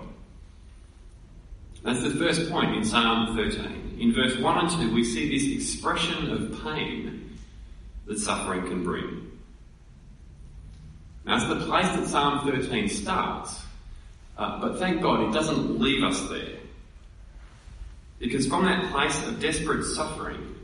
That's 1.82 2.02
the 2.02 2.10
first 2.10 2.50
point 2.50 2.74
in 2.74 2.84
Psalm 2.84 3.36
13. 3.36 3.98
In 4.00 4.12
verse 4.12 4.36
1 4.36 4.58
and 4.58 4.70
2, 4.90 4.94
we 4.94 5.04
see 5.04 5.30
this 5.30 5.56
expression 5.56 6.30
of 6.30 6.62
pain 6.62 7.38
that 8.06 8.18
suffering 8.18 8.62
can 8.66 8.84
bring. 8.84 9.30
It's 11.28 11.44
the 11.46 11.66
place 11.66 11.86
that 11.86 12.08
Psalm 12.08 12.46
13 12.48 12.88
starts, 12.88 13.60
uh, 14.38 14.60
but 14.60 14.78
thank 14.78 15.02
God 15.02 15.28
it 15.28 15.32
doesn't 15.32 15.80
leave 15.80 16.04
us 16.04 16.20
there. 16.28 16.56
Because 18.18 18.46
from 18.46 18.64
that 18.64 18.90
place 18.90 19.26
of 19.26 19.40
desperate 19.40 19.84
suffering, 19.84 20.54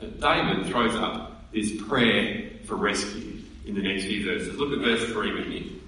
uh, 0.00 0.06
David 0.06 0.66
throws 0.66 0.94
up 0.94 1.50
this 1.52 1.72
prayer 1.82 2.50
for 2.64 2.76
rescue 2.76 3.38
in 3.66 3.74
the 3.74 3.82
next 3.82 4.04
few 4.04 4.24
verses. 4.24 4.56
Look 4.56 4.72
at 4.72 4.78
verse 4.78 5.10
3 5.12 5.32
with 5.32 5.48
me. 5.48 5.80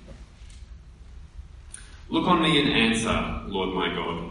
Look 2.09 2.27
on 2.27 2.43
me 2.43 2.61
and 2.61 2.69
answer, 2.69 3.41
Lord 3.47 3.75
my 3.75 3.95
God. 3.95 4.31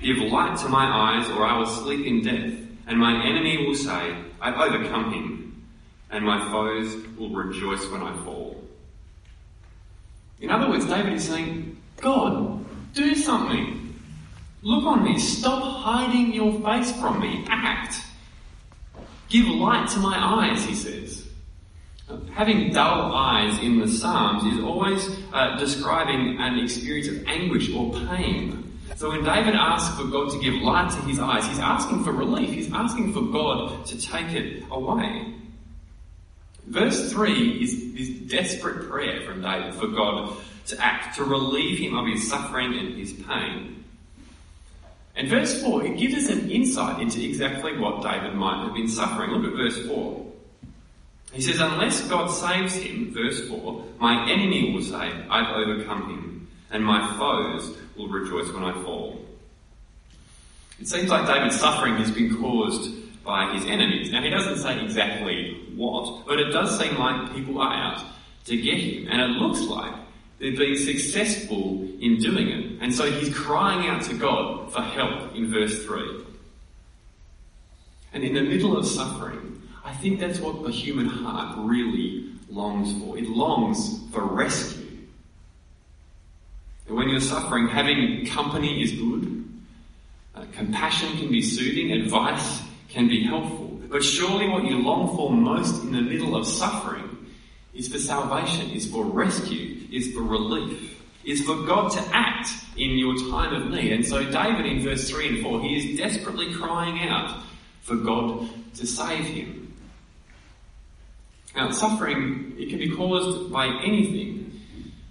Give 0.00 0.18
light 0.18 0.56
to 0.58 0.68
my 0.68 0.84
eyes, 0.84 1.28
or 1.30 1.44
I 1.44 1.58
will 1.58 1.66
sleep 1.66 2.06
in 2.06 2.22
death, 2.22 2.52
and 2.86 2.98
my 2.98 3.24
enemy 3.24 3.66
will 3.66 3.74
say, 3.74 4.16
I've 4.40 4.54
overcome 4.54 5.12
him, 5.12 5.66
and 6.10 6.24
my 6.24 6.38
foes 6.50 6.96
will 7.16 7.30
rejoice 7.30 7.84
when 7.90 8.02
I 8.02 8.16
fall. 8.24 8.62
In 10.40 10.50
other 10.50 10.68
words, 10.68 10.86
David 10.86 11.14
is 11.14 11.24
saying, 11.24 11.76
God, 11.96 12.64
do 12.94 13.14
something. 13.16 13.77
Look 14.62 14.84
on 14.84 15.04
me. 15.04 15.18
Stop 15.18 15.62
hiding 15.62 16.32
your 16.32 16.52
face 16.60 16.92
from 16.98 17.20
me. 17.20 17.44
Act. 17.48 18.02
Give 19.28 19.46
light 19.46 19.88
to 19.90 19.98
my 20.00 20.16
eyes, 20.16 20.64
he 20.64 20.74
says. 20.74 21.28
Having 22.32 22.72
dull 22.72 23.12
eyes 23.14 23.58
in 23.62 23.78
the 23.78 23.86
Psalms 23.86 24.44
is 24.54 24.64
always 24.64 25.06
uh, 25.32 25.56
describing 25.58 26.38
an 26.40 26.58
experience 26.58 27.08
of 27.08 27.24
anguish 27.26 27.72
or 27.74 27.92
pain. 27.92 28.64
So 28.96 29.10
when 29.10 29.22
David 29.22 29.54
asks 29.54 29.96
for 29.96 30.06
God 30.06 30.30
to 30.32 30.40
give 30.40 30.54
light 30.54 30.90
to 30.90 30.96
his 31.02 31.18
eyes, 31.20 31.46
he's 31.46 31.58
asking 31.58 32.02
for 32.02 32.12
relief. 32.12 32.50
He's 32.50 32.72
asking 32.72 33.12
for 33.12 33.20
God 33.20 33.84
to 33.86 34.00
take 34.00 34.32
it 34.32 34.64
away. 34.70 35.34
Verse 36.66 37.12
3 37.12 37.62
is 37.62 37.94
this 37.94 38.08
desperate 38.30 38.88
prayer 38.88 39.22
from 39.22 39.42
David 39.42 39.74
for 39.74 39.88
God 39.88 40.36
to 40.66 40.84
act, 40.84 41.16
to 41.16 41.24
relieve 41.24 41.78
him 41.78 41.96
of 41.96 42.06
his 42.06 42.28
suffering 42.28 42.78
and 42.78 42.94
his 42.94 43.12
pain. 43.12 43.77
And 45.18 45.28
verse 45.28 45.60
4, 45.64 45.84
it 45.84 45.98
gives 45.98 46.14
us 46.14 46.30
an 46.30 46.48
insight 46.48 47.02
into 47.02 47.22
exactly 47.22 47.76
what 47.76 48.02
David 48.02 48.36
might 48.36 48.64
have 48.64 48.72
been 48.72 48.86
suffering. 48.86 49.32
Look 49.32 49.52
at 49.52 49.56
verse 49.56 49.84
4. 49.88 50.26
He 51.32 51.42
says, 51.42 51.58
Unless 51.58 52.08
God 52.08 52.28
saves 52.28 52.76
him, 52.76 53.12
verse 53.12 53.48
4, 53.48 53.84
my 53.98 54.30
enemy 54.30 54.72
will 54.72 54.82
say, 54.82 55.12
I've 55.28 55.56
overcome 55.56 56.08
him, 56.08 56.48
and 56.70 56.84
my 56.84 57.16
foes 57.18 57.76
will 57.96 58.08
rejoice 58.08 58.52
when 58.52 58.62
I 58.62 58.72
fall. 58.84 59.20
It 60.78 60.86
seems 60.86 61.08
like 61.08 61.26
David's 61.26 61.58
suffering 61.58 61.96
has 61.96 62.12
been 62.12 62.40
caused 62.40 62.92
by 63.24 63.52
his 63.54 63.64
enemies. 63.66 64.12
Now, 64.12 64.22
he 64.22 64.30
doesn't 64.30 64.58
say 64.58 64.80
exactly 64.80 65.66
what, 65.74 66.26
but 66.28 66.38
it 66.38 66.52
does 66.52 66.78
seem 66.78 66.96
like 66.96 67.34
people 67.34 67.60
are 67.60 67.74
out 67.74 68.04
to 68.44 68.56
get 68.56 68.78
him. 68.78 69.08
And 69.10 69.20
it 69.20 69.40
looks 69.40 69.62
like 69.62 69.92
they've 70.38 70.56
been 70.56 70.76
successful 70.76 71.82
in 72.00 72.18
doing 72.18 72.48
it. 72.48 72.82
And 72.82 72.94
so 72.94 73.10
he's 73.10 73.34
crying 73.34 73.88
out 73.88 74.02
to 74.02 74.14
God 74.14 74.72
for 74.72 74.82
help 74.82 75.34
in 75.34 75.50
verse 75.50 75.84
3. 75.84 76.24
And 78.12 78.24
in 78.24 78.34
the 78.34 78.42
middle 78.42 78.76
of 78.76 78.86
suffering, 78.86 79.62
I 79.84 79.92
think 79.92 80.20
that's 80.20 80.40
what 80.40 80.62
the 80.62 80.70
human 80.70 81.06
heart 81.06 81.56
really 81.58 82.30
longs 82.48 82.92
for. 83.02 83.18
It 83.18 83.28
longs 83.28 84.00
for 84.12 84.24
rescue. 84.24 84.86
And 86.86 86.96
when 86.96 87.08
you're 87.08 87.20
suffering, 87.20 87.68
having 87.68 88.26
company 88.26 88.82
is 88.82 88.92
good. 88.92 89.44
Uh, 90.34 90.44
compassion 90.52 91.16
can 91.18 91.30
be 91.30 91.42
soothing. 91.42 91.92
Advice 91.92 92.62
can 92.88 93.08
be 93.08 93.22
helpful. 93.22 93.80
But 93.88 94.02
surely 94.02 94.48
what 94.48 94.64
you 94.64 94.78
long 94.82 95.14
for 95.16 95.30
most 95.30 95.82
in 95.82 95.92
the 95.92 96.00
middle 96.00 96.36
of 96.36 96.46
suffering 96.46 97.04
is 97.74 97.88
for 97.88 97.98
salvation, 97.98 98.70
is 98.70 98.90
for 98.90 99.04
rescue, 99.04 99.77
is 99.92 100.12
for 100.12 100.22
relief, 100.22 101.02
is 101.24 101.42
for 101.42 101.56
God 101.66 101.90
to 101.92 102.00
act 102.12 102.50
in 102.76 102.98
your 102.98 103.16
time 103.30 103.54
of 103.54 103.70
need. 103.70 103.92
And 103.92 104.06
so 104.06 104.24
David 104.30 104.66
in 104.66 104.82
verse 104.82 105.10
3 105.10 105.28
and 105.28 105.42
4, 105.42 105.60
he 105.62 105.76
is 105.76 105.98
desperately 105.98 106.54
crying 106.54 107.08
out 107.08 107.42
for 107.82 107.96
God 107.96 108.48
to 108.76 108.86
save 108.86 109.24
him. 109.24 109.76
Now, 111.56 111.70
suffering, 111.70 112.54
it 112.58 112.68
can 112.68 112.78
be 112.78 112.94
caused 112.94 113.52
by 113.52 113.66
anything. 113.66 114.60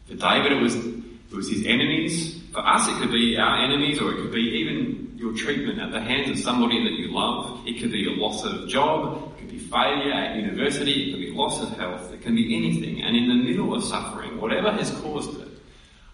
For 0.07 0.15
David, 0.15 0.53
it 0.53 0.61
was, 0.61 0.75
it 0.75 1.33
was 1.33 1.49
his 1.49 1.65
enemies. 1.65 2.41
For 2.53 2.65
us, 2.65 2.87
it 2.87 2.95
could 3.01 3.11
be 3.11 3.37
our 3.37 3.65
enemies, 3.65 3.99
or 3.99 4.13
it 4.13 4.17
could 4.17 4.31
be 4.31 4.61
even 4.61 5.13
your 5.17 5.33
treatment 5.33 5.79
at 5.79 5.91
the 5.91 5.99
hands 5.99 6.29
of 6.29 6.37
somebody 6.37 6.83
that 6.83 6.93
you 6.93 7.11
love. 7.11 7.67
It 7.67 7.81
could 7.81 7.91
be 7.91 8.07
a 8.07 8.21
loss 8.21 8.45
of 8.45 8.69
job. 8.69 9.33
It 9.35 9.41
could 9.41 9.49
be 9.49 9.59
failure 9.59 10.13
at 10.13 10.35
university. 10.37 11.09
It 11.09 11.11
could 11.11 11.19
be 11.19 11.31
loss 11.31 11.61
of 11.61 11.77
health. 11.77 12.13
It 12.13 12.21
can 12.21 12.35
be 12.35 12.55
anything. 12.55 13.01
And 13.01 13.15
in 13.15 13.27
the 13.27 13.35
middle 13.35 13.73
of 13.73 13.83
suffering, 13.83 14.26
whatever 14.39 14.71
has 14.71 14.91
caused 15.01 15.39
it, 15.41 15.47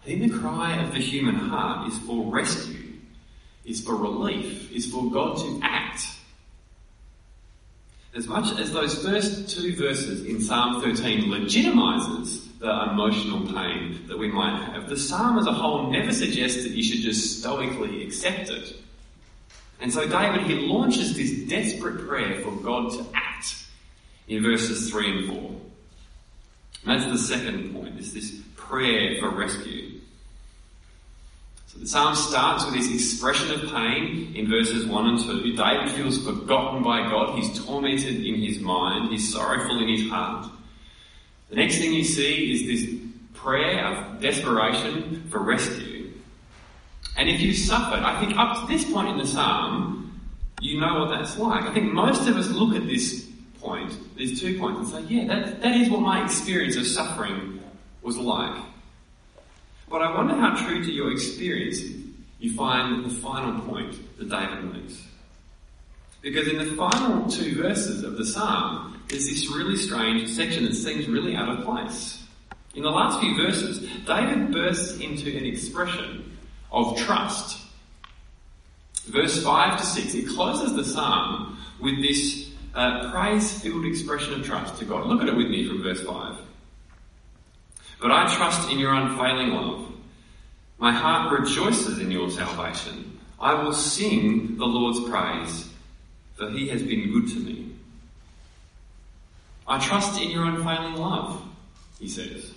I 0.04 0.06
think 0.06 0.32
the 0.32 0.38
cry 0.38 0.82
of 0.82 0.94
the 0.94 1.00
human 1.00 1.36
heart 1.36 1.88
is 1.92 1.98
for 2.00 2.32
rescue, 2.32 2.94
is 3.66 3.82
for 3.82 3.96
relief, 3.96 4.72
is 4.72 4.92
for 4.92 5.10
God 5.12 5.38
to 5.38 5.60
act 5.64 6.06
as 8.16 8.28
much 8.28 8.60
as 8.60 8.72
those 8.72 9.04
first 9.04 9.50
two 9.50 9.76
verses 9.76 10.26
in 10.26 10.40
Psalm 10.40 10.82
13 10.82 11.32
legitimizes 11.32 12.48
the 12.60 12.92
emotional 12.92 13.42
pain 13.54 14.00
that 14.08 14.18
we 14.18 14.32
might 14.32 14.64
have, 14.66 14.88
the 14.88 14.98
psalm 14.98 15.40
as 15.40 15.48
a 15.48 15.52
whole 15.52 15.92
never 15.92 16.14
suggests 16.14 16.64
that 16.64 16.72
you 16.72 16.84
should 16.84 17.02
just 17.02 17.40
stoically 17.40 18.06
accept 18.06 18.50
it. 18.50 18.76
And 19.82 19.92
so 19.92 20.08
David, 20.08 20.44
he 20.44 20.56
launches 20.68 21.16
this 21.18 21.32
desperate 21.50 22.08
prayer 22.08 22.40
for 22.42 22.52
God 22.52 22.92
to 22.94 23.06
act 23.14 23.56
in 24.28 24.44
verses 24.44 24.90
3 24.92 25.18
and 25.18 25.30
4. 25.30 25.56
That's 26.86 27.06
the 27.06 27.18
second 27.18 27.74
point, 27.74 28.00
is 28.00 28.14
this 28.14 28.40
prayer 28.56 29.18
for 29.20 29.30
rescue. 29.30 30.00
So 31.68 31.80
the 31.80 31.88
psalm 31.88 32.16
starts 32.16 32.66
with 32.66 32.76
this 32.76 32.94
expression 32.94 33.52
of 33.52 33.72
pain 33.72 34.34
in 34.36 34.48
verses 34.48 34.86
1 34.86 35.08
and 35.08 35.20
2. 35.20 35.56
David 35.56 35.92
feels 35.92 36.24
forgotten 36.24 36.84
by 36.84 37.10
God. 37.10 37.38
He's 37.38 37.66
tormented 37.66 38.24
in 38.24 38.36
his 38.36 38.60
mind. 38.60 39.12
He's 39.12 39.32
sorrowful 39.34 39.82
in 39.82 39.90
his 39.90 40.10
heart. 40.10 40.52
The 41.50 41.56
next 41.56 41.78
thing 41.78 41.94
you 41.94 42.04
see 42.04 42.52
is 42.52 42.66
this 42.68 43.00
prayer 43.34 43.86
of 43.86 44.22
desperation 44.22 45.28
for 45.32 45.40
rescue. 45.40 46.12
And 47.18 47.30
if 47.30 47.42
you've 47.42 47.58
suffered, 47.58 48.04
I 48.04 48.20
think 48.20 48.38
up 48.38 48.62
to 48.62 48.74
this 48.74 48.92
point 48.92 49.10
in 49.10 49.18
the 49.18 49.28
psalm, 49.28 50.20
you 50.62 50.80
know 50.80 51.00
what 51.00 51.10
that's 51.10 51.38
like. 51.38 51.64
I 51.64 51.74
think 51.74 51.92
most 51.92 52.28
of 52.28 52.38
us 52.38 52.50
look 52.50 52.76
at 52.76 52.88
this 52.88 53.30
point, 53.64 53.98
these 54.16 54.40
two 54.40 54.60
points, 54.60 54.94
and 54.94 55.08
say, 55.08 55.14
yeah, 55.14 55.28
that, 55.28 55.62
that 55.62 55.76
is 55.76 55.90
what 55.90 56.02
my 56.02 56.24
experience 56.24 56.76
of 56.76 56.86
suffering 56.86 57.62
was 58.02 58.18
like. 58.18 58.62
But 59.90 60.02
I 60.02 60.16
wonder 60.16 60.36
how 60.36 60.56
true 60.56 60.84
to 60.84 60.92
your 60.92 61.12
experience 61.12 61.82
you 62.40 62.54
find 62.54 63.06
the 63.06 63.10
final 63.10 63.62
point 63.62 63.96
that 64.18 64.30
David 64.30 64.74
makes. 64.74 65.02
Because 66.22 66.48
in 66.48 66.58
the 66.58 66.76
final 66.76 67.30
two 67.30 67.56
verses 67.62 68.04
of 68.04 68.18
the 68.18 68.26
psalm, 68.26 69.02
there's 69.08 69.28
this 69.28 69.50
really 69.50 69.76
strange 69.76 70.30
section 70.30 70.64
that 70.66 70.74
seems 70.74 71.08
really 71.08 71.36
out 71.36 71.50
of 71.50 71.66
place. 71.66 72.24
In 72.76 72.84
the 72.84 72.90
last 72.90 73.20
few 73.20 73.36
verses, 73.36 73.88
David 74.06 74.52
bursts 74.52 75.00
into 75.00 75.38
an 75.38 75.46
expression 75.46 76.38
of 76.72 76.98
trust. 76.98 77.60
Verse 79.06 79.44
5 79.44 79.80
to 79.80 79.86
6, 79.86 80.14
it 80.16 80.28
closes 80.30 80.74
the 80.76 80.84
psalm 80.84 81.60
with 81.80 82.02
this 82.02 82.50
uh, 82.74 83.12
praise 83.12 83.60
filled 83.60 83.86
expression 83.86 84.34
of 84.34 84.46
trust 84.46 84.78
to 84.80 84.86
God. 84.86 85.06
Look 85.06 85.22
at 85.22 85.30
it 85.30 85.36
with 85.36 85.48
me 85.48 85.68
from 85.68 85.84
verse 85.84 86.02
5. 86.02 86.38
But 88.02 88.12
I 88.12 88.34
trust 88.36 88.70
in 88.72 88.80
your 88.80 88.94
unfailing 88.94 89.50
love. 89.50 89.92
My 90.78 90.92
heart 90.92 91.40
rejoices 91.40 92.00
in 92.00 92.12
your 92.12 92.30
salvation. 92.30 93.20
I 93.40 93.54
will 93.54 93.74
sing 93.74 94.58
the 94.58 94.66
Lord's 94.66 95.00
praise, 95.10 95.70
for 96.36 96.50
he 96.50 96.68
has 96.70 96.82
been 96.82 97.12
good 97.12 97.30
to 97.30 97.40
me. 97.40 97.74
I 99.68 99.80
trust 99.80 100.22
in 100.22 100.30
your 100.30 100.46
unfailing 100.46 100.96
love, 100.96 101.42
he 102.00 102.10
says. 102.10 102.52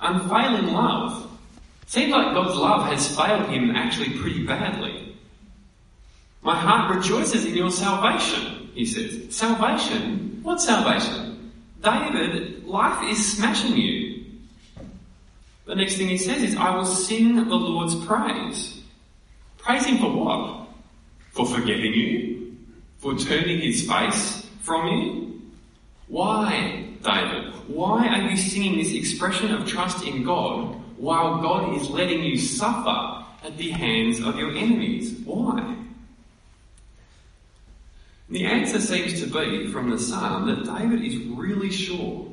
Unfailing 0.00 0.72
love. 0.72 1.30
Seems 1.86 2.12
like 2.12 2.34
God's 2.34 2.56
love 2.56 2.86
has 2.86 3.16
failed 3.16 3.48
him 3.48 3.70
actually 3.70 4.18
pretty 4.18 4.44
badly. 4.44 5.16
My 6.42 6.56
heart 6.56 6.96
rejoices 6.96 7.44
in 7.44 7.54
your 7.54 7.70
salvation, 7.70 8.57
he 8.78 8.86
says. 8.86 9.34
Salvation? 9.34 10.38
What 10.44 10.60
salvation? 10.60 11.50
David, 11.82 12.64
life 12.64 13.10
is 13.10 13.36
smashing 13.36 13.76
you. 13.76 14.24
The 15.64 15.74
next 15.74 15.96
thing 15.96 16.08
he 16.08 16.16
says 16.16 16.44
is, 16.44 16.54
I 16.54 16.76
will 16.76 16.86
sing 16.86 17.34
the 17.34 17.56
Lord's 17.56 17.96
praise. 18.06 18.80
Him 19.66 19.98
for 19.98 20.12
what? 20.12 20.68
For 21.32 21.44
forgetting 21.44 21.92
you? 21.92 22.56
For 22.98 23.16
turning 23.16 23.60
his 23.60 23.86
face 23.86 24.46
from 24.60 24.86
you? 24.86 25.42
Why, 26.06 26.86
David? 27.02 27.52
Why 27.66 28.06
are 28.06 28.30
you 28.30 28.36
singing 28.36 28.78
this 28.78 28.94
expression 28.94 29.52
of 29.52 29.66
trust 29.66 30.06
in 30.06 30.22
God 30.22 30.80
while 30.96 31.42
God 31.42 31.76
is 31.76 31.90
letting 31.90 32.22
you 32.22 32.38
suffer 32.38 33.24
at 33.44 33.58
the 33.58 33.70
hands 33.70 34.20
of 34.20 34.38
your 34.38 34.52
enemies? 34.52 35.18
Why? 35.24 35.74
The 38.30 38.44
answer 38.44 38.80
seems 38.80 39.20
to 39.20 39.26
be 39.26 39.68
from 39.68 39.90
the 39.90 39.98
psalm 39.98 40.46
that 40.48 40.64
David 40.78 41.02
is 41.02 41.16
really 41.28 41.70
sure 41.70 42.28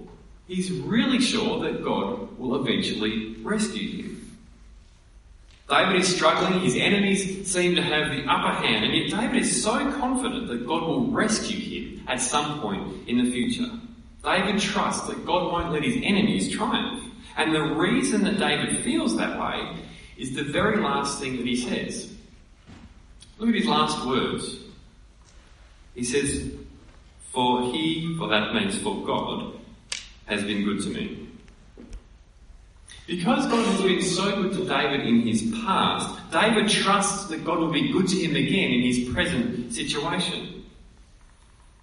He's 0.48 0.72
really 0.72 1.20
sure 1.20 1.60
that 1.64 1.84
God 1.84 2.38
will 2.38 2.56
eventually 2.56 3.36
rescue 3.42 4.04
him. 4.04 4.38
David 5.68 5.96
is 5.96 6.16
struggling, 6.16 6.60
his 6.60 6.76
enemies 6.76 7.52
seem 7.52 7.74
to 7.76 7.82
have 7.82 8.12
the 8.12 8.24
upper 8.32 8.54
hand, 8.64 8.86
and 8.86 8.96
yet 8.96 9.20
David 9.20 9.42
is 9.42 9.64
so 9.64 9.92
confident 9.94 10.48
that 10.48 10.68
God 10.68 10.84
will 10.84 11.08
rescue 11.08 11.58
him 11.58 12.04
at 12.08 12.22
some 12.22 12.62
point 12.62 13.10
in 13.10 13.18
the 13.18 13.32
future. 13.32 13.72
David 14.24 14.62
trusts 14.62 15.08
that 15.08 15.26
God 15.26 15.52
won't 15.52 15.72
let 15.72 15.84
his 15.84 15.96
enemies 16.04 16.52
triumph. 16.52 17.04
And 17.38 17.54
the 17.54 17.62
reason 17.62 18.24
that 18.24 18.38
David 18.38 18.84
feels 18.84 19.18
that 19.18 19.40
way 19.40 19.76
is 20.18 20.36
the 20.36 20.44
very 20.44 20.78
last 20.78 21.20
thing 21.20 21.38
that 21.38 21.46
he 21.46 21.56
says. 21.56 22.14
Look 23.40 23.50
at 23.50 23.56
his 23.56 23.66
last 23.66 24.06
words. 24.06 24.60
He 25.96 26.04
says, 26.04 26.52
For 27.32 27.64
he, 27.72 28.16
for 28.18 28.28
that 28.28 28.54
means 28.54 28.78
for 28.78 29.04
God, 29.06 29.54
has 30.26 30.44
been 30.44 30.64
good 30.64 30.82
to 30.82 30.90
me. 30.90 31.30
Because 33.08 33.46
God 33.48 33.66
has 33.68 33.82
been 33.82 34.02
so 34.02 34.42
good 34.42 34.54
to 34.54 34.66
David 34.66 35.02
in 35.02 35.22
his 35.22 35.54
past, 35.64 36.10
David 36.32 36.70
trusts 36.70 37.28
that 37.28 37.46
God 37.46 37.60
will 37.60 37.72
be 37.72 37.92
good 37.92 38.08
to 38.08 38.16
him 38.16 38.36
again 38.36 38.72
in 38.72 38.82
his 38.82 39.10
present 39.14 39.74
situation. 39.74 40.66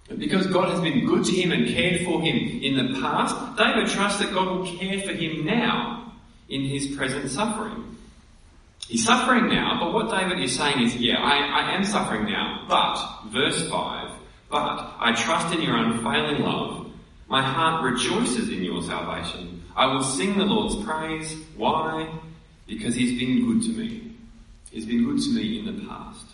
But 0.09 0.19
because 0.19 0.47
God 0.47 0.69
has 0.69 0.81
been 0.81 1.05
good 1.05 1.23
to 1.23 1.31
him 1.31 1.51
and 1.53 1.67
cared 1.67 2.05
for 2.05 2.21
him 2.21 2.61
in 2.61 2.75
the 2.75 2.99
past, 2.99 3.35
David 3.57 3.87
trusts 3.87 4.19
that 4.19 4.33
God 4.33 4.47
will 4.47 4.77
care 4.77 4.99
for 4.99 5.13
him 5.13 5.45
now 5.45 6.13
in 6.49 6.65
his 6.65 6.87
present 6.87 7.29
suffering. 7.29 7.97
He's 8.87 9.05
suffering 9.05 9.47
now, 9.47 9.79
but 9.79 9.93
what 9.93 10.09
David 10.09 10.43
is 10.43 10.55
saying 10.55 10.81
is, 10.81 10.97
yeah, 10.97 11.15
I, 11.19 11.61
I 11.61 11.71
am 11.71 11.85
suffering 11.85 12.25
now, 12.25 12.65
but, 12.67 13.31
verse 13.31 13.69
5, 13.69 14.02
but 14.53 14.93
I 14.99 15.13
trust 15.17 15.53
in 15.53 15.63
your 15.63 15.75
unfailing 15.75 16.43
love 16.43 16.83
my 17.27 17.41
heart 17.41 17.83
rejoices 17.83 18.49
in 18.49 18.63
your 18.63 18.83
salvation. 18.83 19.63
I 19.75 19.87
will 19.87 20.03
sing 20.03 20.37
the 20.37 20.45
Lord's 20.45 20.75
praise. 20.85 21.33
Why? 21.57 22.07
Because 22.67 22.93
he's 22.93 23.17
been 23.19 23.43
good 23.47 23.63
to 23.63 23.69
me. 23.69 24.13
He's 24.69 24.85
been 24.85 25.03
good 25.03 25.19
to 25.19 25.29
me 25.31 25.57
in 25.57 25.65
the 25.65 25.87
past. 25.87 26.27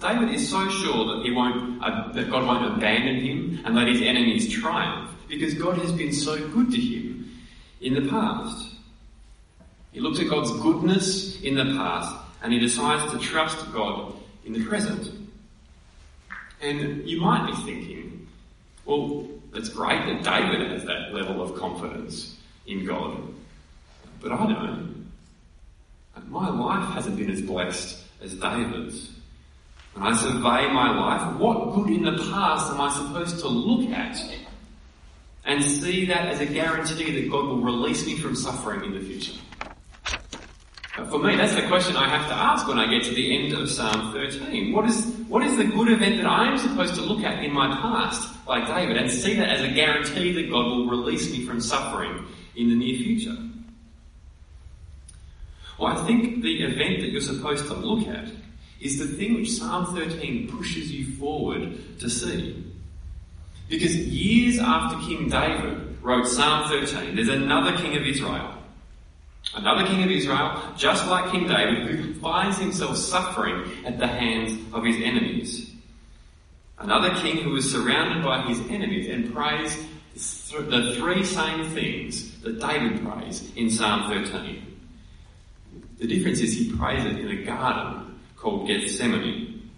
David 0.00 0.34
is 0.34 0.50
so 0.50 0.68
sure 0.68 1.14
that 1.14 1.22
he 1.24 1.30
won't, 1.30 1.80
uh, 1.80 2.10
that 2.12 2.28
God 2.28 2.44
won't 2.44 2.76
abandon 2.76 3.20
him 3.20 3.60
and 3.64 3.76
let 3.76 3.86
his 3.86 4.02
enemies 4.02 4.52
triumph 4.52 5.12
because 5.28 5.54
God 5.54 5.78
has 5.78 5.92
been 5.92 6.12
so 6.12 6.36
good 6.48 6.72
to 6.72 6.80
him 6.80 7.30
in 7.80 7.94
the 7.94 8.10
past. 8.10 8.74
He 9.92 10.00
looks 10.00 10.18
at 10.18 10.28
God's 10.28 10.50
goodness 10.60 11.40
in 11.42 11.54
the 11.54 11.76
past 11.76 12.16
and 12.42 12.52
he 12.52 12.58
decides 12.58 13.12
to 13.12 13.18
trust 13.20 13.72
God 13.72 14.12
in 14.44 14.54
the 14.54 14.64
present. 14.64 15.17
And 16.60 17.08
you 17.08 17.20
might 17.20 17.46
be 17.46 17.56
thinking, 17.62 18.28
well, 18.84 19.28
it's 19.54 19.68
great 19.68 20.04
that 20.06 20.24
David 20.24 20.70
has 20.72 20.84
that 20.84 21.14
level 21.14 21.42
of 21.42 21.56
confidence 21.56 22.36
in 22.66 22.84
God, 22.84 23.20
but 24.20 24.32
I 24.32 24.46
don't. 24.46 24.98
My 26.26 26.50
life 26.50 26.94
hasn't 26.94 27.16
been 27.16 27.30
as 27.30 27.40
blessed 27.40 28.02
as 28.20 28.34
David's. 28.34 29.12
When 29.94 30.06
I 30.06 30.16
survey 30.16 30.72
my 30.72 30.96
life, 30.96 31.40
what 31.40 31.74
good 31.74 31.90
in 31.90 32.02
the 32.02 32.18
past 32.30 32.72
am 32.72 32.80
I 32.80 32.92
supposed 32.92 33.40
to 33.40 33.48
look 33.48 33.90
at 33.90 34.22
and 35.44 35.64
see 35.64 36.04
that 36.06 36.26
as 36.26 36.40
a 36.40 36.46
guarantee 36.46 37.20
that 37.20 37.30
God 37.30 37.46
will 37.46 37.60
release 37.60 38.04
me 38.04 38.16
from 38.18 38.36
suffering 38.36 38.84
in 38.84 38.94
the 38.94 39.00
future? 39.00 39.38
For 41.06 41.18
me, 41.18 41.36
that's 41.36 41.54
the 41.54 41.66
question 41.68 41.96
I 41.96 42.08
have 42.08 42.28
to 42.28 42.34
ask 42.34 42.66
when 42.66 42.78
I 42.78 42.90
get 42.90 43.04
to 43.04 43.14
the 43.14 43.36
end 43.36 43.54
of 43.54 43.70
Psalm 43.70 44.12
13. 44.12 44.72
What 44.72 44.86
is, 44.86 45.17
what 45.28 45.44
is 45.44 45.56
the 45.56 45.64
good 45.64 45.90
event 45.92 46.16
that 46.16 46.26
I 46.26 46.50
am 46.50 46.58
supposed 46.58 46.94
to 46.94 47.02
look 47.02 47.22
at 47.22 47.44
in 47.44 47.52
my 47.52 47.68
past, 47.80 48.34
like 48.46 48.66
David, 48.66 48.96
and 48.96 49.10
see 49.10 49.34
that 49.34 49.48
as 49.48 49.62
a 49.62 49.68
guarantee 49.68 50.32
that 50.32 50.50
God 50.50 50.66
will 50.66 50.86
release 50.86 51.30
me 51.30 51.44
from 51.44 51.60
suffering 51.60 52.24
in 52.56 52.70
the 52.70 52.74
near 52.74 52.96
future? 52.96 53.36
Well, 55.78 55.96
I 55.96 56.06
think 56.06 56.42
the 56.42 56.62
event 56.64 57.00
that 57.00 57.10
you're 57.10 57.20
supposed 57.20 57.66
to 57.66 57.74
look 57.74 58.08
at 58.08 58.28
is 58.80 58.98
the 58.98 59.06
thing 59.06 59.34
which 59.34 59.52
Psalm 59.52 59.94
13 59.94 60.48
pushes 60.48 60.90
you 60.90 61.14
forward 61.16 61.98
to 62.00 62.08
see. 62.08 62.64
Because 63.68 63.94
years 63.94 64.58
after 64.58 64.98
King 65.06 65.28
David 65.28 66.02
wrote 66.02 66.26
Psalm 66.26 66.68
13, 66.70 67.14
there's 67.14 67.28
another 67.28 67.76
king 67.76 67.96
of 67.96 68.02
Israel 68.06 68.57
Another 69.54 69.86
king 69.86 70.02
of 70.02 70.10
Israel, 70.10 70.60
just 70.76 71.06
like 71.08 71.30
King 71.32 71.48
David, 71.48 71.88
who 71.88 72.14
finds 72.14 72.58
himself 72.58 72.96
suffering 72.96 73.70
at 73.84 73.98
the 73.98 74.06
hands 74.06 74.52
of 74.74 74.84
his 74.84 74.96
enemies. 74.96 75.72
Another 76.78 77.14
king 77.20 77.38
who 77.38 77.56
is 77.56 77.70
surrounded 77.70 78.24
by 78.24 78.42
his 78.42 78.60
enemies 78.68 79.08
and 79.08 79.32
prays 79.34 79.76
the 80.14 80.94
three 80.96 81.24
same 81.24 81.70
things 81.70 82.40
that 82.40 82.60
David 82.60 83.04
prays 83.04 83.52
in 83.56 83.70
Psalm 83.70 84.10
13. 84.10 84.76
The 85.98 86.06
difference 86.06 86.40
is 86.40 86.52
he 86.52 86.72
prays 86.76 87.04
it 87.04 87.18
in 87.18 87.28
a 87.28 87.42
garden 87.44 88.18
called 88.36 88.68
Gethsemane. 88.68 89.70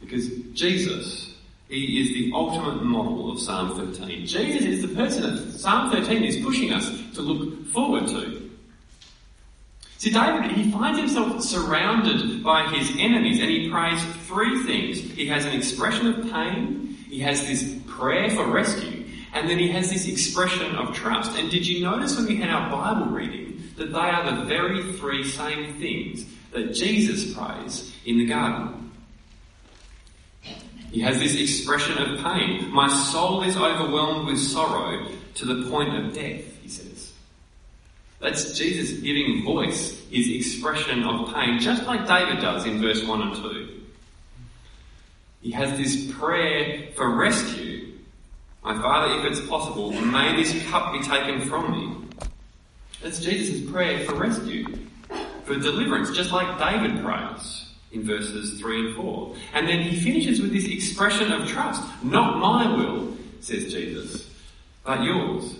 Because 0.00 0.28
Jesus, 0.52 1.29
he 1.70 2.00
is 2.00 2.08
the 2.12 2.32
ultimate 2.34 2.82
model 2.82 3.30
of 3.30 3.38
Psalm 3.38 3.76
13. 3.76 4.26
Jesus 4.26 4.62
is 4.62 4.82
the 4.82 4.88
person 4.88 5.22
that 5.22 5.52
Psalm 5.52 5.90
13 5.92 6.24
is 6.24 6.44
pushing 6.44 6.72
us 6.72 6.90
to 7.14 7.22
look 7.22 7.64
forward 7.68 8.08
to. 8.08 8.50
See, 9.98 10.10
David, 10.10 10.50
he 10.50 10.72
finds 10.72 10.98
himself 10.98 11.42
surrounded 11.42 12.42
by 12.42 12.66
his 12.70 12.90
enemies 12.98 13.38
and 13.38 13.48
he 13.48 13.70
prays 13.70 14.02
three 14.26 14.64
things. 14.64 14.98
He 14.98 15.26
has 15.26 15.44
an 15.44 15.52
expression 15.52 16.08
of 16.08 16.32
pain, 16.32 16.96
he 17.08 17.20
has 17.20 17.46
this 17.46 17.78
prayer 17.86 18.30
for 18.30 18.50
rescue, 18.50 19.06
and 19.32 19.48
then 19.48 19.58
he 19.58 19.68
has 19.68 19.90
this 19.90 20.08
expression 20.08 20.74
of 20.74 20.92
trust. 20.92 21.38
And 21.38 21.50
did 21.52 21.64
you 21.64 21.84
notice 21.84 22.16
when 22.16 22.26
we 22.26 22.36
had 22.36 22.50
our 22.50 22.68
Bible 22.68 23.12
reading 23.12 23.62
that 23.76 23.92
they 23.92 23.98
are 23.98 24.28
the 24.28 24.44
very 24.46 24.92
three 24.94 25.22
same 25.22 25.74
things 25.74 26.24
that 26.52 26.72
Jesus 26.72 27.32
prays 27.32 27.94
in 28.04 28.18
the 28.18 28.26
garden? 28.26 28.89
He 30.90 31.00
has 31.02 31.18
this 31.18 31.36
expression 31.36 31.98
of 31.98 32.22
pain. 32.22 32.68
My 32.70 32.88
soul 32.88 33.42
is 33.42 33.56
overwhelmed 33.56 34.26
with 34.26 34.38
sorrow 34.38 35.06
to 35.36 35.44
the 35.44 35.70
point 35.70 35.94
of 35.94 36.12
death, 36.12 36.44
he 36.62 36.68
says. 36.68 37.12
That's 38.18 38.58
Jesus 38.58 38.98
giving 38.98 39.44
voice, 39.44 40.04
his 40.10 40.28
expression 40.28 41.04
of 41.04 41.32
pain, 41.32 41.60
just 41.60 41.84
like 41.84 42.08
David 42.08 42.40
does 42.40 42.66
in 42.66 42.80
verse 42.80 43.04
1 43.04 43.22
and 43.22 43.36
2. 43.36 43.80
He 45.42 45.52
has 45.52 45.78
this 45.78 46.12
prayer 46.12 46.88
for 46.96 47.14
rescue. 47.14 47.92
My 48.62 48.74
Father, 48.74 49.20
if 49.20 49.24
it's 49.26 49.48
possible, 49.48 49.92
may 49.92 50.36
this 50.36 50.52
cup 50.70 50.92
be 50.92 51.00
taken 51.00 51.40
from 51.40 51.70
me. 51.70 51.96
That's 53.00 53.20
Jesus' 53.20 53.70
prayer 53.70 54.04
for 54.04 54.16
rescue, 54.16 54.66
for 55.44 55.54
deliverance, 55.54 56.10
just 56.10 56.32
like 56.32 56.58
David 56.58 57.02
prays 57.02 57.69
in 57.92 58.02
verses 58.04 58.60
3 58.60 58.86
and 58.86 58.96
4. 58.96 59.34
And 59.54 59.68
then 59.68 59.82
he 59.82 59.98
finishes 59.98 60.40
with 60.40 60.52
this 60.52 60.66
expression 60.66 61.32
of 61.32 61.48
trust. 61.48 61.82
Not 62.02 62.38
my 62.38 62.76
will, 62.76 63.16
says 63.40 63.72
Jesus, 63.72 64.30
but 64.84 65.02
yours. 65.02 65.56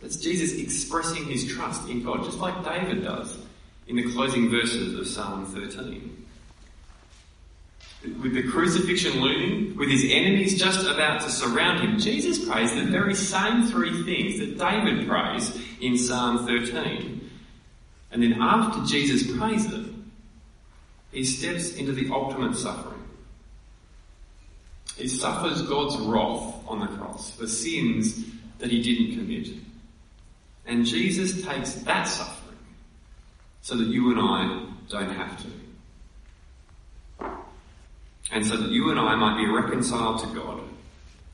That's 0.00 0.16
Jesus 0.16 0.54
expressing 0.54 1.24
his 1.24 1.46
trust 1.46 1.88
in 1.88 2.02
God, 2.02 2.24
just 2.24 2.38
like 2.38 2.64
David 2.64 3.04
does 3.04 3.38
in 3.86 3.96
the 3.96 4.10
closing 4.12 4.50
verses 4.50 4.98
of 4.98 5.06
Psalm 5.06 5.44
13. 5.46 6.16
With 8.22 8.32
the 8.32 8.44
crucifixion 8.44 9.20
looming, 9.20 9.76
with 9.76 9.90
his 9.90 10.04
enemies 10.08 10.58
just 10.58 10.88
about 10.88 11.20
to 11.20 11.28
surround 11.28 11.80
him, 11.80 11.98
Jesus 11.98 12.48
prays 12.48 12.74
the 12.74 12.84
very 12.84 13.14
same 13.14 13.66
three 13.66 14.02
things 14.04 14.38
that 14.38 14.56
David 14.56 15.06
prays 15.06 15.60
in 15.82 15.98
Psalm 15.98 16.46
13. 16.46 17.30
And 18.12 18.22
then 18.22 18.40
after 18.40 18.82
Jesus 18.86 19.36
prays 19.36 19.68
them, 19.68 19.99
he 21.12 21.24
steps 21.24 21.74
into 21.74 21.92
the 21.92 22.10
ultimate 22.12 22.56
suffering. 22.56 23.02
He 24.96 25.08
suffers 25.08 25.62
God's 25.62 25.96
wrath 25.98 26.54
on 26.68 26.80
the 26.80 26.86
cross 26.86 27.30
for 27.30 27.46
sins 27.46 28.24
that 28.58 28.70
he 28.70 28.82
didn't 28.82 29.18
commit. 29.18 29.48
And 30.66 30.84
Jesus 30.84 31.42
takes 31.44 31.74
that 31.74 32.04
suffering 32.04 32.58
so 33.62 33.76
that 33.76 33.88
you 33.88 34.10
and 34.10 34.20
I 34.20 34.66
don't 34.88 35.10
have 35.10 35.42
to. 35.42 35.48
And 38.32 38.46
so 38.46 38.56
that 38.56 38.70
you 38.70 38.90
and 38.90 39.00
I 39.00 39.16
might 39.16 39.38
be 39.38 39.50
reconciled 39.50 40.20
to 40.20 40.26
God 40.28 40.60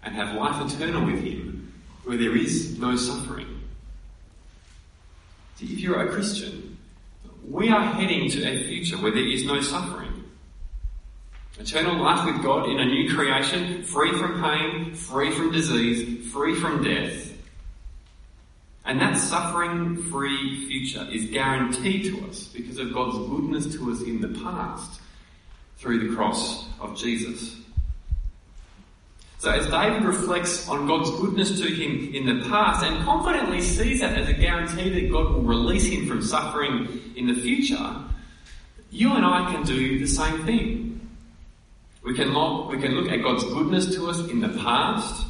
and 0.03 0.15
have 0.15 0.35
life 0.35 0.73
eternal 0.73 1.05
with 1.05 1.23
Him 1.23 1.73
where 2.05 2.17
there 2.17 2.37
is 2.37 2.79
no 2.79 2.97
suffering. 2.97 3.61
See, 5.57 5.67
if 5.67 5.81
you're 5.81 6.01
a 6.01 6.11
Christian, 6.11 6.66
we 7.49 7.69
are 7.69 7.83
heading 7.95 8.29
to 8.31 8.45
a 8.45 8.65
future 8.65 8.97
where 8.97 9.13
there 9.13 9.27
is 9.27 9.45
no 9.45 9.61
suffering. 9.61 10.25
Eternal 11.59 12.03
life 12.03 12.27
with 12.27 12.43
God 12.43 12.69
in 12.69 12.81
a 12.81 12.85
new 12.85 13.15
creation, 13.15 13.83
free 13.85 14.13
from 14.13 14.43
pain, 14.43 14.95
free 14.95 15.31
from 15.31 15.53
disease, 15.53 16.31
free 16.33 16.55
from 16.55 16.83
death. 16.83 17.33
And 18.85 19.01
that 19.01 19.17
suffering 19.17 19.97
free 19.97 20.67
future 20.67 21.07
is 21.11 21.27
guaranteed 21.31 22.05
to 22.07 22.27
us 22.29 22.49
because 22.49 22.79
of 22.79 22.93
God's 22.93 23.19
goodness 23.29 23.75
to 23.77 23.91
us 23.91 24.03
in 24.03 24.21
the 24.21 24.39
past 24.41 25.01
through 25.79 26.09
the 26.09 26.15
cross 26.15 26.69
of 26.81 26.97
Jesus. 26.97 27.57
So 29.39 29.51
as 29.51 29.67
David 29.67 30.05
reflects 30.05 30.69
on 30.69 30.87
God's 30.87 31.11
goodness 31.21 31.61
to 31.61 31.69
him 31.69 32.15
in 32.15 32.27
the 32.27 32.49
past 32.49 32.85
and 32.85 33.05
confidently 33.05 33.61
sees 33.61 34.01
that 34.01 34.17
as 34.17 34.29
a 34.29 34.33
guarantee 34.33 34.89
that 34.89 35.13
God 35.13 35.31
will 35.31 35.43
release 35.43 35.87
him 35.87 36.07
from 36.07 36.23
suffering 36.23 37.13
in 37.17 37.27
the 37.27 37.35
future, 37.35 37.95
you 38.91 39.13
and 39.13 39.27
I 39.27 39.53
can 39.53 39.63
do 39.65 39.99
the 39.99 40.07
same 40.07 40.45
thing. 40.47 41.09
We 42.03 42.15
can 42.15 42.33
look, 42.33 42.71
we 42.71 42.81
can 42.81 42.93
look 42.93 43.13
at 43.13 43.23
God's 43.23 43.45
goodness 43.45 43.95
to 43.97 44.09
us 44.09 44.21
in 44.31 44.41
the 44.41 44.49
past, 44.61 45.27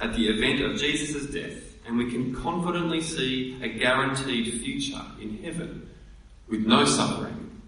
at 0.00 0.14
the 0.14 0.28
event 0.28 0.60
of 0.60 0.78
Jesus' 0.78 1.26
death, 1.26 1.86
and 1.86 1.98
we 1.98 2.10
can 2.10 2.34
confidently 2.34 3.00
see 3.00 3.58
a 3.62 3.68
guaranteed 3.68 4.60
future 4.60 5.02
in 5.20 5.38
heaven 5.42 5.88
with 6.48 6.66
no 6.66 6.84
suffering. 6.84 7.60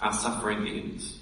Our 0.00 0.12
suffering 0.12 0.66
ends. 0.66 1.21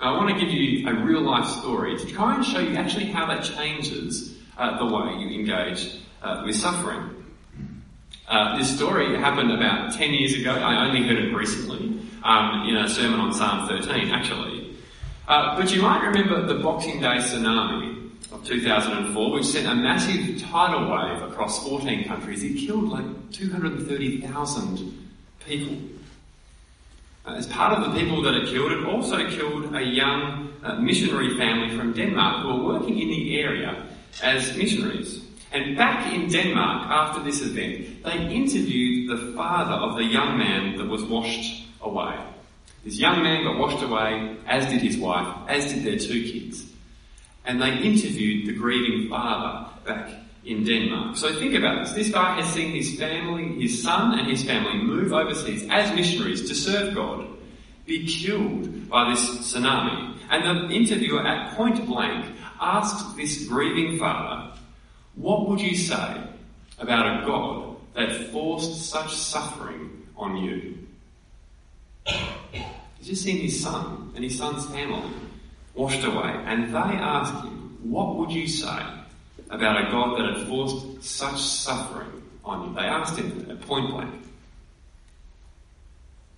Now, 0.00 0.14
I 0.14 0.18
want 0.18 0.38
to 0.38 0.44
give 0.44 0.52
you 0.52 0.88
a 0.88 0.94
real 0.94 1.22
life 1.22 1.48
story 1.48 1.96
to 1.96 2.06
try 2.06 2.34
and 2.34 2.44
show 2.44 2.58
you 2.58 2.76
actually 2.76 3.06
how 3.06 3.26
that 3.26 3.44
changes 3.44 4.36
uh, 4.58 4.78
the 4.78 4.84
way 4.94 5.16
you 5.18 5.40
engage 5.40 6.00
uh, 6.22 6.42
with 6.44 6.54
suffering. 6.54 7.24
Uh, 8.28 8.58
this 8.58 8.74
story 8.74 9.16
happened 9.16 9.52
about 9.52 9.94
10 9.94 10.12
years 10.12 10.34
ago. 10.34 10.52
I 10.52 10.86
only 10.86 11.06
heard 11.06 11.18
it 11.18 11.34
recently 11.34 12.00
um, 12.24 12.68
in 12.68 12.76
a 12.76 12.88
sermon 12.88 13.20
on 13.20 13.32
Psalm 13.32 13.68
13, 13.68 14.10
actually. 14.10 14.76
Uh, 15.28 15.56
but 15.56 15.74
you 15.74 15.80
might 15.80 16.02
remember 16.02 16.46
the 16.46 16.62
Boxing 16.62 17.00
Day 17.00 17.16
tsunami 17.16 18.10
of 18.32 18.44
2004, 18.44 19.32
which 19.32 19.44
sent 19.44 19.66
a 19.66 19.74
massive 19.74 20.42
tidal 20.42 20.90
wave 20.90 21.22
across 21.22 21.66
14 21.66 22.04
countries. 22.04 22.42
It 22.42 22.66
killed 22.66 22.90
like 22.90 23.30
230,000 23.32 25.10
people. 25.46 25.95
Uh, 27.26 27.32
as 27.34 27.46
part 27.48 27.76
of 27.76 27.92
the 27.92 27.98
people 27.98 28.22
that 28.22 28.34
it 28.34 28.48
killed, 28.48 28.70
it 28.70 28.84
also 28.86 29.28
killed 29.30 29.74
a 29.74 29.82
young 29.82 30.52
uh, 30.62 30.76
missionary 30.76 31.36
family 31.36 31.76
from 31.76 31.92
Denmark 31.92 32.42
who 32.42 32.48
were 32.48 32.78
working 32.78 32.98
in 33.00 33.08
the 33.08 33.40
area 33.40 33.84
as 34.22 34.56
missionaries. 34.56 35.24
And 35.52 35.76
back 35.76 36.12
in 36.12 36.28
Denmark, 36.28 36.88
after 36.88 37.22
this 37.24 37.42
event, 37.42 38.04
they 38.04 38.32
interviewed 38.32 39.10
the 39.10 39.32
father 39.32 39.74
of 39.74 39.96
the 39.96 40.04
young 40.04 40.38
man 40.38 40.76
that 40.76 40.86
was 40.86 41.02
washed 41.02 41.66
away. 41.80 42.16
This 42.84 42.98
young 42.98 43.22
man 43.22 43.42
got 43.42 43.58
washed 43.58 43.82
away, 43.82 44.36
as 44.46 44.66
did 44.66 44.80
his 44.80 44.96
wife, 44.96 45.26
as 45.48 45.72
did 45.72 45.82
their 45.82 45.98
two 45.98 46.30
kids. 46.30 46.64
And 47.44 47.60
they 47.60 47.76
interviewed 47.78 48.46
the 48.46 48.52
grieving 48.52 49.08
father 49.08 49.68
back 49.84 50.10
in 50.46 50.64
Denmark. 50.64 51.16
So 51.16 51.34
think 51.34 51.54
about 51.54 51.84
this. 51.84 51.94
This 51.94 52.10
guy 52.10 52.40
has 52.40 52.46
seen 52.52 52.72
his 52.72 52.98
family, 52.98 53.60
his 53.60 53.82
son 53.82 54.18
and 54.18 54.28
his 54.28 54.44
family 54.44 54.78
move 54.78 55.12
overseas 55.12 55.66
as 55.70 55.94
missionaries 55.94 56.48
to 56.48 56.54
serve 56.54 56.94
God. 56.94 57.26
be 57.86 58.04
killed 58.04 58.88
by 58.88 59.10
this 59.10 59.24
tsunami. 59.38 60.18
And 60.28 60.68
the 60.68 60.74
interviewer 60.74 61.24
at 61.24 61.56
point 61.56 61.86
blank 61.86 62.26
asked 62.60 63.16
this 63.16 63.46
grieving 63.46 63.98
father, 63.98 64.52
what 65.14 65.48
would 65.48 65.60
you 65.60 65.76
say 65.76 66.20
about 66.78 67.22
a 67.22 67.26
God 67.26 67.76
that 67.94 68.12
forced 68.32 68.90
such 68.90 69.14
suffering 69.14 70.06
on 70.16 70.36
you? 70.36 70.78
He's 72.98 73.06
just 73.06 73.22
seen 73.22 73.38
his 73.38 73.62
son 73.62 74.12
and 74.14 74.24
his 74.24 74.36
son's 74.36 74.66
family 74.66 75.10
washed 75.74 76.04
away, 76.04 76.32
and 76.46 76.74
they 76.74 76.78
asked 76.78 77.44
him, 77.44 77.78
what 77.82 78.16
would 78.16 78.32
you 78.32 78.48
say 78.48 78.82
about 79.50 79.86
a 79.86 79.90
God 79.90 80.18
that 80.18 80.36
had 80.36 80.48
forced 80.48 81.02
such 81.02 81.40
suffering 81.40 82.22
on 82.44 82.68
you? 82.68 82.74
They 82.74 82.82
asked 82.82 83.18
him 83.18 83.46
at 83.50 83.60
point 83.62 83.90
blank. 83.90 84.22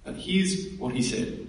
But 0.04 0.16
here's 0.16 0.72
what 0.78 0.94
he 0.94 1.02
said. 1.02 1.46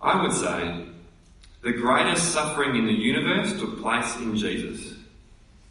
I 0.00 0.20
would 0.20 0.32
say 0.32 0.86
the 1.62 1.72
greatest 1.72 2.32
suffering 2.32 2.76
in 2.76 2.86
the 2.86 2.92
universe 2.92 3.58
took 3.58 3.80
place 3.80 4.16
in 4.16 4.36
Jesus, 4.36 4.94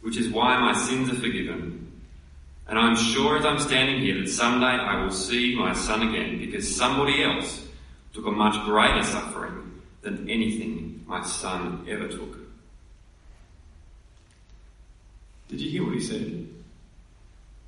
which 0.00 0.16
is 0.16 0.30
why 0.30 0.58
my 0.58 0.72
sins 0.72 1.10
are 1.10 1.20
forgiven. 1.20 1.82
And 2.66 2.78
I'm 2.78 2.96
sure 2.96 3.36
as 3.36 3.44
I'm 3.44 3.58
standing 3.58 4.00
here 4.00 4.20
that 4.20 4.28
someday 4.28 4.66
I 4.66 5.02
will 5.02 5.10
see 5.10 5.54
my 5.54 5.74
son 5.74 6.08
again 6.08 6.38
because 6.38 6.74
somebody 6.74 7.22
else 7.22 7.66
took 8.14 8.26
a 8.26 8.30
much 8.30 8.64
greater 8.64 9.02
suffering 9.02 9.82
than 10.00 10.30
anything 10.30 10.91
my 11.12 11.22
son 11.22 11.84
ever 11.90 12.08
took. 12.08 12.38
Did 15.48 15.60
you 15.60 15.70
hear 15.70 15.84
what 15.84 15.92
he 15.92 16.00
said? 16.00 16.48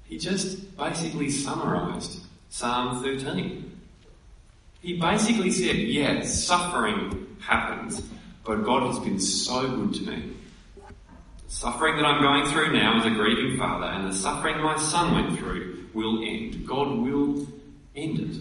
He 0.04 0.16
just 0.16 0.74
basically 0.78 1.30
summarized 1.30 2.24
Psalm 2.48 3.02
13. 3.02 3.70
He 4.80 4.98
basically 4.98 5.50
said, 5.50 5.76
yeah, 5.76 6.22
suffering 6.22 7.37
happens, 7.38 8.00
but 8.44 8.64
God 8.64 8.87
has 8.87 8.98
been 8.98 9.20
so 9.20 9.68
good 9.68 9.92
to 9.94 10.02
me. 10.04 10.33
The 11.46 11.52
suffering 11.52 11.96
that 11.96 12.07
I'm 12.07 12.22
going 12.22 12.46
through 12.46 12.72
now 12.72 12.98
as 12.98 13.04
a 13.04 13.11
grieving 13.11 13.59
father 13.59 13.87
and 13.87 14.11
the 14.11 14.16
suffering 14.16 14.62
my 14.62 14.78
son 14.78 15.12
went 15.14 15.38
through 15.38 15.90
will 15.92 16.24
end. 16.24 16.66
God 16.66 16.96
will 16.96 17.46
end 17.94 18.20
it. 18.20 18.37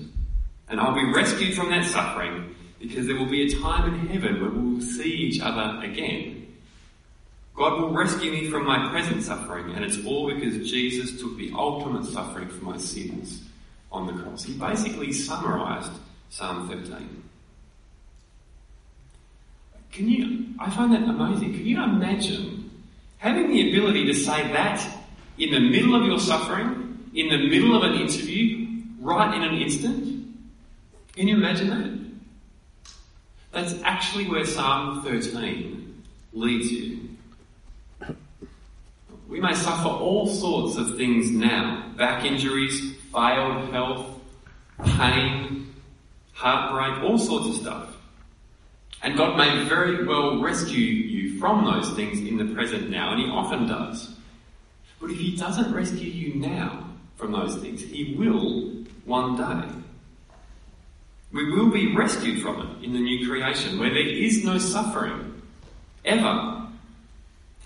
And 0.70 0.80
I'll 0.80 0.96
be 0.96 1.12
rescued 1.13 1.56
from 1.56 1.72
that 1.72 1.84
suffering 1.84 2.56
because 2.80 3.06
there 3.06 3.18
will 3.18 3.30
be 3.30 3.42
a 3.48 3.60
time 3.60 3.94
in 3.94 4.08
heaven 4.08 4.42
will 4.42 4.62
see 4.84 5.12
each 5.12 5.41
other 5.41 5.84
again. 5.84 6.48
God 7.56 7.80
will 7.80 7.91
rescue 7.91 8.32
me 8.32 8.50
from 8.50 8.65
my 8.65 8.89
present 8.89 9.22
suffering, 9.24 9.72
and 9.76 9.86
it's 9.86 10.04
all 10.06 10.34
because 10.34 10.69
Jesus 10.69 11.19
took 11.19 11.38
the 11.38 11.52
ultimate 11.56 12.06
suffering 12.06 12.50
for 12.50 12.65
my 12.65 12.78
sins 12.78 13.43
on 13.91 14.08
the 14.08 14.13
cross. 14.13 14.43
He 14.43 14.54
basically 14.54 15.13
summarized 15.13 15.91
Psalm 16.30 16.67
13. 16.67 17.24
Can 19.91 20.10
you, 20.10 20.46
I 20.60 20.72
find 20.72 20.91
that 20.93 21.04
amazing. 21.04 21.54
Can 21.54 21.65
you 21.65 21.84
imagine 21.84 22.72
having 23.19 23.50
the 23.50 23.69
ability 23.69 24.06
to 24.08 24.13
say 24.15 24.41
that 24.52 24.84
in 25.38 25.52
the 25.52 25.60
middle 25.60 25.96
of 25.96 26.08
your 26.08 26.19
suffering, 26.19 27.12
in 27.13 27.30
the 27.30 27.48
middle 27.48 27.76
of 27.76 27.84
an 27.84 28.02
interview, 28.02 28.67
right 29.00 29.36
in 29.36 29.43
an 29.43 29.62
instant? 29.62 30.26
Can 31.15 31.28
you 31.28 31.36
imagine 31.36 31.69
that? 31.69 31.92
That's 33.54 33.76
actually 33.84 34.28
where 34.28 34.46
Psalm 34.46 35.04
13 35.04 36.04
leads 36.34 36.72
you. 36.72 37.10
We 39.28 39.39
may 39.39 39.54
suffer 39.54 39.89
all 39.89 40.28
sorts 40.28 40.78
of 40.78 40.98
things 40.98 41.30
now 41.30 41.92
back 41.96 42.26
injuries, 42.26 42.96
failed 43.13 43.72
health, 43.72 44.08
pain, 44.98 45.72
heartbreak, 46.34 47.04
all 47.04 47.20
sorts 47.20 47.48
of 47.50 47.56
stuff. 47.56 47.96
And 49.04 49.16
God 49.16 49.38
may 49.38 49.66
very 49.66 50.04
well 50.04 50.42
rescue 50.42 50.78
you 50.78 51.39
from 51.39 51.63
those 51.63 51.94
things 51.96 52.20
in 52.20 52.38
the 52.38 52.56
present 52.56 52.89
now, 52.89 53.12
and 53.12 53.22
He 53.22 53.30
often 53.30 53.68
does. 53.68 54.16
But 55.00 55.12
if 55.12 55.20
He 55.20 55.36
doesn't 55.36 55.74
rescue 55.74 56.10
you 56.10 56.36
now 56.36 56.89
from 57.18 57.32
those 57.32 57.58
things, 57.58 57.84
He 57.84 58.16
will 58.18 58.72
one 59.06 59.38
day. 59.38 59.83
We 61.34 61.52
will 61.52 61.72
be 61.72 61.96
rescued 61.96 62.41
from 62.41 62.62
it 62.62 62.86
in 62.86 62.93
the 62.93 63.00
new 63.00 63.28
creation, 63.28 63.80
where 63.80 63.89
there 63.89 64.08
is 64.08 64.46
no 64.46 64.60
suffering, 64.60 65.41
ever. 66.06 66.67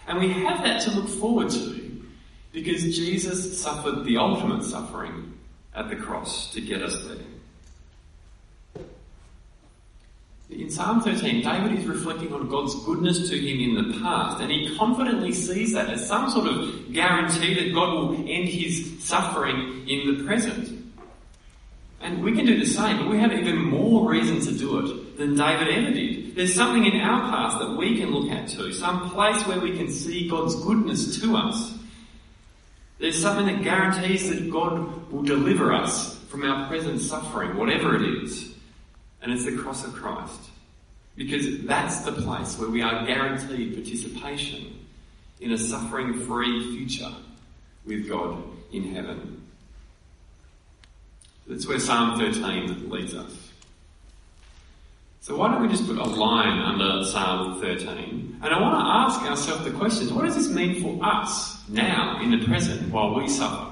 And 0.08 0.19
we 0.19 0.30
have 0.30 0.63
that 0.63 0.82
to 0.84 0.91
look 0.91 1.10
forward 1.10 1.49
to 1.49 2.06
because 2.53 2.95
Jesus 2.95 3.62
suffered 3.62 4.06
the 4.06 4.17
ultimate 4.17 4.63
suffering 4.63 5.38
at 5.75 5.89
the 5.89 5.97
cross 5.97 6.51
to 6.53 6.62
get 6.62 6.82
us 6.82 6.95
there. 7.03 8.88
In 10.49 10.71
Psalm 10.71 11.01
13, 11.01 11.43
David 11.43 11.77
is 11.77 11.86
reflecting 11.86 12.34
on 12.34 12.47
God's 12.47 12.73
goodness 12.86 13.30
to 13.30 13.38
him 13.38 13.77
in 13.77 13.91
the 13.91 13.99
past, 13.99 14.39
and 14.39 14.49
he 14.49 14.77
confidently 14.77 15.34
sees 15.34 15.73
that 15.73 15.89
as 15.89 16.08
some 16.08 16.30
sort 16.30 16.47
of 16.47 16.93
guarantee 16.93 17.53
that 17.53 17.73
God 17.73 17.93
will 17.93 18.15
end 18.15 18.47
his 18.47 19.03
suffering 19.03 19.86
in 19.89 20.17
the 20.17 20.23
present. 20.23 20.76
And 22.08 22.24
we 22.24 22.32
can 22.32 22.46
do 22.46 22.58
the 22.58 22.65
same, 22.65 23.00
but 23.00 23.10
we 23.10 23.20
have 23.20 23.34
even 23.34 23.58
more 23.58 24.10
reason 24.10 24.39
to 24.39 24.58
do 24.58 24.80
it 24.80 25.17
than 25.17 25.36
David 25.36 25.67
ever 25.67 25.91
did. 25.91 26.38
There's 26.38 26.56
something 26.56 26.86
in 26.86 27.02
our 27.02 27.30
past 27.30 27.60
that 27.60 27.76
we 27.76 27.98
can 27.98 28.12
look 28.12 28.32
at 28.32 28.48
too, 28.48 28.72
some 28.72 29.10
place 29.10 29.46
where 29.46 29.60
we 29.60 29.76
can 29.76 29.91
see 29.91 30.30
God's 30.30 30.56
goodness 30.63 31.20
to 31.20 31.36
us. 31.36 31.78
There's 32.98 33.22
something 33.22 33.46
that 33.48 33.62
guarantees 33.62 34.30
that 34.30 34.50
God 34.50 35.12
will 35.12 35.24
deliver 35.24 35.74
us 35.74 36.17
from 36.30 36.50
our 36.50 36.70
present 36.70 37.02
suffering, 37.02 37.58
whatever 37.58 37.98
it 37.98 38.24
is. 38.24 38.54
And 39.22 39.34
it's 39.34 39.43
the 39.43 39.58
cross 39.58 39.86
of 39.86 39.91
Christ. 39.91 40.39
Because 41.17 41.65
that's 41.65 42.06
the 42.06 42.13
place 42.13 42.58
where 42.58 42.70
we 42.70 42.82
are 42.82 43.06
guaranteed 43.06 43.74
participation 43.74 44.80
in 45.41 45.52
a 45.52 45.58
suffering 45.58 46.22
free 46.22 46.78
future 46.78 47.12
with 47.86 48.08
God 48.08 48.41
in 48.72 48.96
heaven. 48.96 49.37
That's 51.47 51.67
where 51.67 51.79
Psalm 51.79 52.19
13 52.19 52.89
leads 52.89 53.15
us. 53.15 53.31
So 55.21 55.36
why 55.36 55.51
don't 55.51 55.62
we 55.62 55.67
just 55.67 55.86
put 55.86 55.97
a 55.97 56.03
line 56.03 56.60
under 56.60 57.05
Psalm 57.05 57.60
13? 57.60 58.39
And 58.41 58.53
I 58.53 58.62
want 58.62 58.75
to 58.75 58.86
ask 58.86 59.21
ourselves 59.29 59.63
the 59.65 59.71
question, 59.71 60.13
what 60.15 60.25
does 60.25 60.36
this 60.36 60.49
mean 60.49 60.81
for 60.81 61.03
us 61.03 61.67
now, 61.69 62.21
in 62.21 62.31
the 62.31 62.45
present, 62.45 62.89
while 62.91 63.15
we 63.15 63.27
suffer? 63.27 63.71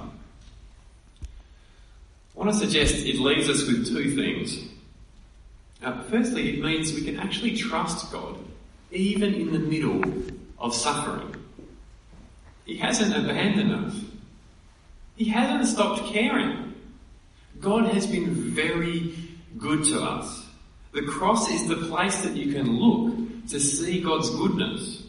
I 1.23 2.39
want 2.39 2.51
to 2.51 2.57
suggest 2.57 3.05
it 3.05 3.19
leaves 3.19 3.49
us 3.49 3.65
with 3.67 3.87
two 3.87 4.15
things. 4.15 4.65
Uh, 5.81 6.01
firstly, 6.03 6.57
it 6.57 6.63
means 6.63 6.93
we 6.93 7.03
can 7.03 7.19
actually 7.19 7.55
trust 7.55 8.11
God, 8.11 8.37
even 8.91 9.33
in 9.33 9.53
the 9.53 9.59
middle 9.59 10.01
of 10.59 10.73
suffering. 10.73 11.35
He 12.65 12.77
hasn't 12.77 13.15
abandoned 13.15 13.85
us. 13.85 13.95
He 15.15 15.25
hasn't 15.25 15.67
stopped 15.67 16.11
caring. 16.11 16.64
God 17.65 17.87
has 17.87 18.05
been 18.05 18.31
very 18.31 19.11
good 19.57 19.85
to 19.85 19.99
us. 19.99 20.45
The 20.91 21.01
cross 21.01 21.49
is 21.49 21.67
the 21.67 21.87
place 21.87 22.21
that 22.21 22.35
you 22.35 22.53
can 22.53 22.77
look 22.77 23.47
to 23.49 23.59
see 23.59 24.01
God's 24.01 24.29
goodness. 24.29 25.01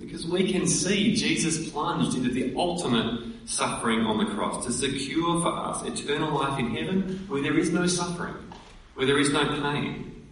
Because 0.00 0.26
we 0.26 0.50
can 0.50 0.66
see 0.66 1.14
Jesus 1.14 1.68
plunged 1.68 2.16
into 2.16 2.30
the 2.30 2.54
ultimate 2.56 3.20
suffering 3.44 4.06
on 4.06 4.24
the 4.24 4.34
cross 4.34 4.64
to 4.64 4.72
secure 4.72 5.42
for 5.42 5.54
us 5.54 5.82
eternal 5.82 6.32
life 6.32 6.58
in 6.58 6.74
heaven 6.74 7.22
where 7.28 7.42
there 7.42 7.58
is 7.58 7.68
no 7.68 7.86
suffering, 7.86 8.36
where 8.94 9.06
there 9.06 9.18
is 9.18 9.30
no 9.30 9.44
pain. 9.60 10.26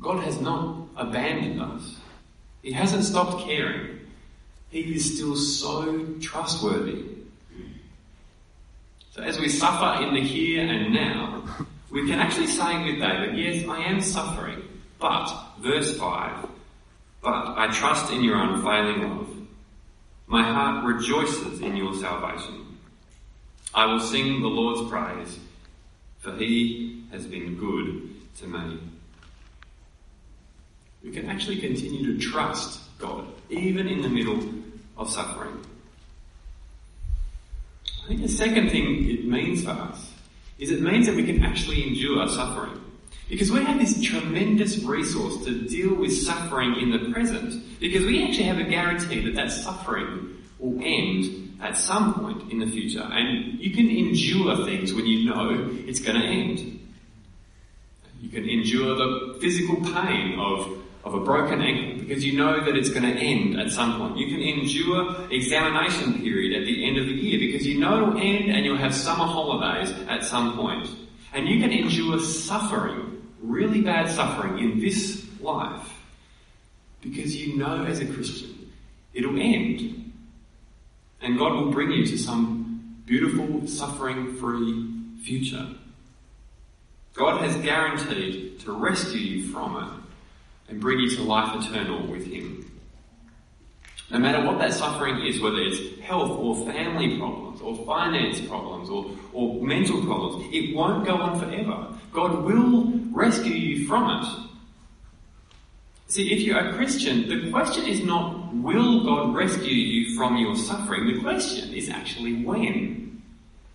God 0.00 0.22
has 0.22 0.40
not 0.40 0.86
abandoned 0.96 1.60
us. 1.60 1.96
He 2.62 2.70
hasn't 2.70 3.02
stopped 3.02 3.44
caring. 3.44 3.98
He 4.70 4.94
is 4.94 5.16
still 5.16 5.34
so 5.34 6.14
trustworthy 6.20 7.13
so 9.14 9.22
as 9.22 9.38
we 9.38 9.48
suffer 9.48 10.02
in 10.02 10.12
the 10.12 10.20
here 10.20 10.66
and 10.66 10.92
now, 10.92 11.44
we 11.88 12.04
can 12.08 12.18
actually 12.18 12.48
say 12.48 12.82
with 12.82 13.00
David, 13.00 13.38
yes, 13.38 13.64
I 13.68 13.78
am 13.84 14.00
suffering, 14.00 14.60
but, 14.98 15.32
verse 15.60 15.96
5, 15.96 16.48
but 17.22 17.54
I 17.56 17.70
trust 17.72 18.10
in 18.10 18.24
your 18.24 18.42
unfailing 18.42 19.08
love. 19.08 19.28
My 20.26 20.42
heart 20.42 20.84
rejoices 20.84 21.60
in 21.60 21.76
your 21.76 21.94
salvation. 21.94 22.76
I 23.72 23.86
will 23.86 24.00
sing 24.00 24.42
the 24.42 24.48
Lord's 24.48 24.90
praise, 24.90 25.38
for 26.18 26.34
he 26.34 27.04
has 27.12 27.24
been 27.24 27.54
good 27.54 28.10
to 28.38 28.48
me. 28.48 28.80
We 31.04 31.12
can 31.12 31.30
actually 31.30 31.60
continue 31.60 32.12
to 32.12 32.18
trust 32.18 32.80
God, 32.98 33.28
even 33.48 33.86
in 33.86 34.02
the 34.02 34.08
middle 34.08 34.42
of 34.96 35.08
suffering. 35.08 35.64
I 38.04 38.08
think 38.08 38.22
the 38.22 38.28
second 38.28 38.70
thing 38.70 39.08
it 39.08 39.24
means 39.24 39.64
for 39.64 39.70
us 39.70 40.12
is 40.58 40.70
it 40.70 40.82
means 40.82 41.06
that 41.06 41.16
we 41.16 41.24
can 41.24 41.42
actually 41.42 41.86
endure 41.86 42.28
suffering. 42.28 42.80
Because 43.28 43.50
we 43.50 43.64
have 43.64 43.78
this 43.78 44.00
tremendous 44.02 44.78
resource 44.78 45.42
to 45.44 45.66
deal 45.66 45.94
with 45.94 46.12
suffering 46.12 46.76
in 46.76 46.90
the 46.90 47.10
present. 47.10 47.80
Because 47.80 48.04
we 48.04 48.22
actually 48.22 48.44
have 48.44 48.58
a 48.58 48.64
guarantee 48.64 49.20
that 49.24 49.34
that 49.34 49.50
suffering 49.50 50.36
will 50.58 50.78
end 50.84 51.58
at 51.62 51.76
some 51.78 52.14
point 52.14 52.52
in 52.52 52.58
the 52.58 52.66
future. 52.66 53.02
And 53.02 53.58
you 53.58 53.70
can 53.70 53.88
endure 53.88 54.66
things 54.66 54.92
when 54.92 55.06
you 55.06 55.30
know 55.30 55.70
it's 55.86 56.00
going 56.00 56.20
to 56.20 56.26
end. 56.26 56.80
You 58.20 58.28
can 58.28 58.48
endure 58.48 58.94
the 58.94 59.38
physical 59.40 59.76
pain 59.76 60.38
of, 60.38 60.78
of 61.04 61.14
a 61.14 61.20
broken 61.20 61.62
ankle 61.62 62.04
because 62.06 62.24
you 62.24 62.36
know 62.36 62.62
that 62.64 62.76
it's 62.76 62.90
going 62.90 63.02
to 63.02 63.18
end 63.18 63.58
at 63.58 63.70
some 63.70 63.98
point. 63.98 64.18
You 64.18 64.28
can 64.28 64.40
endure 64.40 65.26
examination 65.30 66.20
period 66.20 66.60
at 66.60 66.66
the 66.66 66.83
end 66.94 67.02
of 67.02 67.06
the 67.06 67.20
year 67.20 67.38
because 67.38 67.66
you 67.66 67.78
know 67.78 67.96
it'll 67.96 68.16
end 68.16 68.50
and 68.50 68.64
you'll 68.64 68.76
have 68.76 68.94
summer 68.94 69.24
holidays 69.24 69.92
at 70.08 70.24
some 70.24 70.56
point. 70.56 70.88
And 71.32 71.48
you 71.48 71.60
can 71.60 71.72
endure 71.72 72.20
suffering, 72.20 73.22
really 73.40 73.80
bad 73.80 74.10
suffering 74.10 74.58
in 74.58 74.80
this 74.80 75.26
life 75.40 75.92
because 77.00 77.36
you 77.36 77.56
know 77.56 77.84
as 77.84 78.00
a 78.00 78.06
Christian 78.06 78.70
it'll 79.12 79.38
end. 79.38 80.12
And 81.20 81.38
God 81.38 81.54
will 81.54 81.70
bring 81.70 81.90
you 81.90 82.06
to 82.06 82.18
some 82.18 83.02
beautiful, 83.06 83.66
suffering 83.66 84.36
free 84.36 84.90
future. 85.22 85.66
God 87.14 87.40
has 87.40 87.56
guaranteed 87.56 88.60
to 88.60 88.72
rescue 88.72 89.20
you 89.20 89.52
from 89.52 89.76
it 89.76 90.70
and 90.70 90.80
bring 90.80 90.98
you 90.98 91.10
to 91.16 91.22
life 91.22 91.64
eternal 91.64 92.06
with 92.06 92.26
Him. 92.26 92.70
No 94.10 94.18
matter 94.18 94.46
what 94.46 94.58
that 94.58 94.74
suffering 94.74 95.24
is, 95.26 95.40
whether 95.40 95.58
it's 95.58 96.00
health 96.00 96.30
or 96.30 96.54
family 96.70 97.18
problems 97.18 97.60
or 97.62 97.74
finance 97.86 98.40
problems 98.40 98.90
or, 98.90 99.10
or 99.32 99.62
mental 99.64 100.04
problems, 100.04 100.46
it 100.52 100.74
won't 100.74 101.06
go 101.06 101.16
on 101.16 101.40
forever. 101.40 101.88
God 102.12 102.44
will 102.44 102.92
rescue 103.12 103.54
you 103.54 103.86
from 103.86 104.22
it. 104.22 104.26
See, 106.08 106.32
if 106.32 106.42
you're 106.42 106.58
a 106.58 106.74
Christian, 106.74 107.28
the 107.28 107.50
question 107.50 107.86
is 107.86 108.04
not, 108.04 108.54
will 108.54 109.04
God 109.04 109.34
rescue 109.34 109.74
you 109.74 110.14
from 110.14 110.36
your 110.36 110.54
suffering? 110.54 111.06
The 111.06 111.20
question 111.20 111.72
is 111.72 111.88
actually 111.88 112.44
when. 112.44 113.22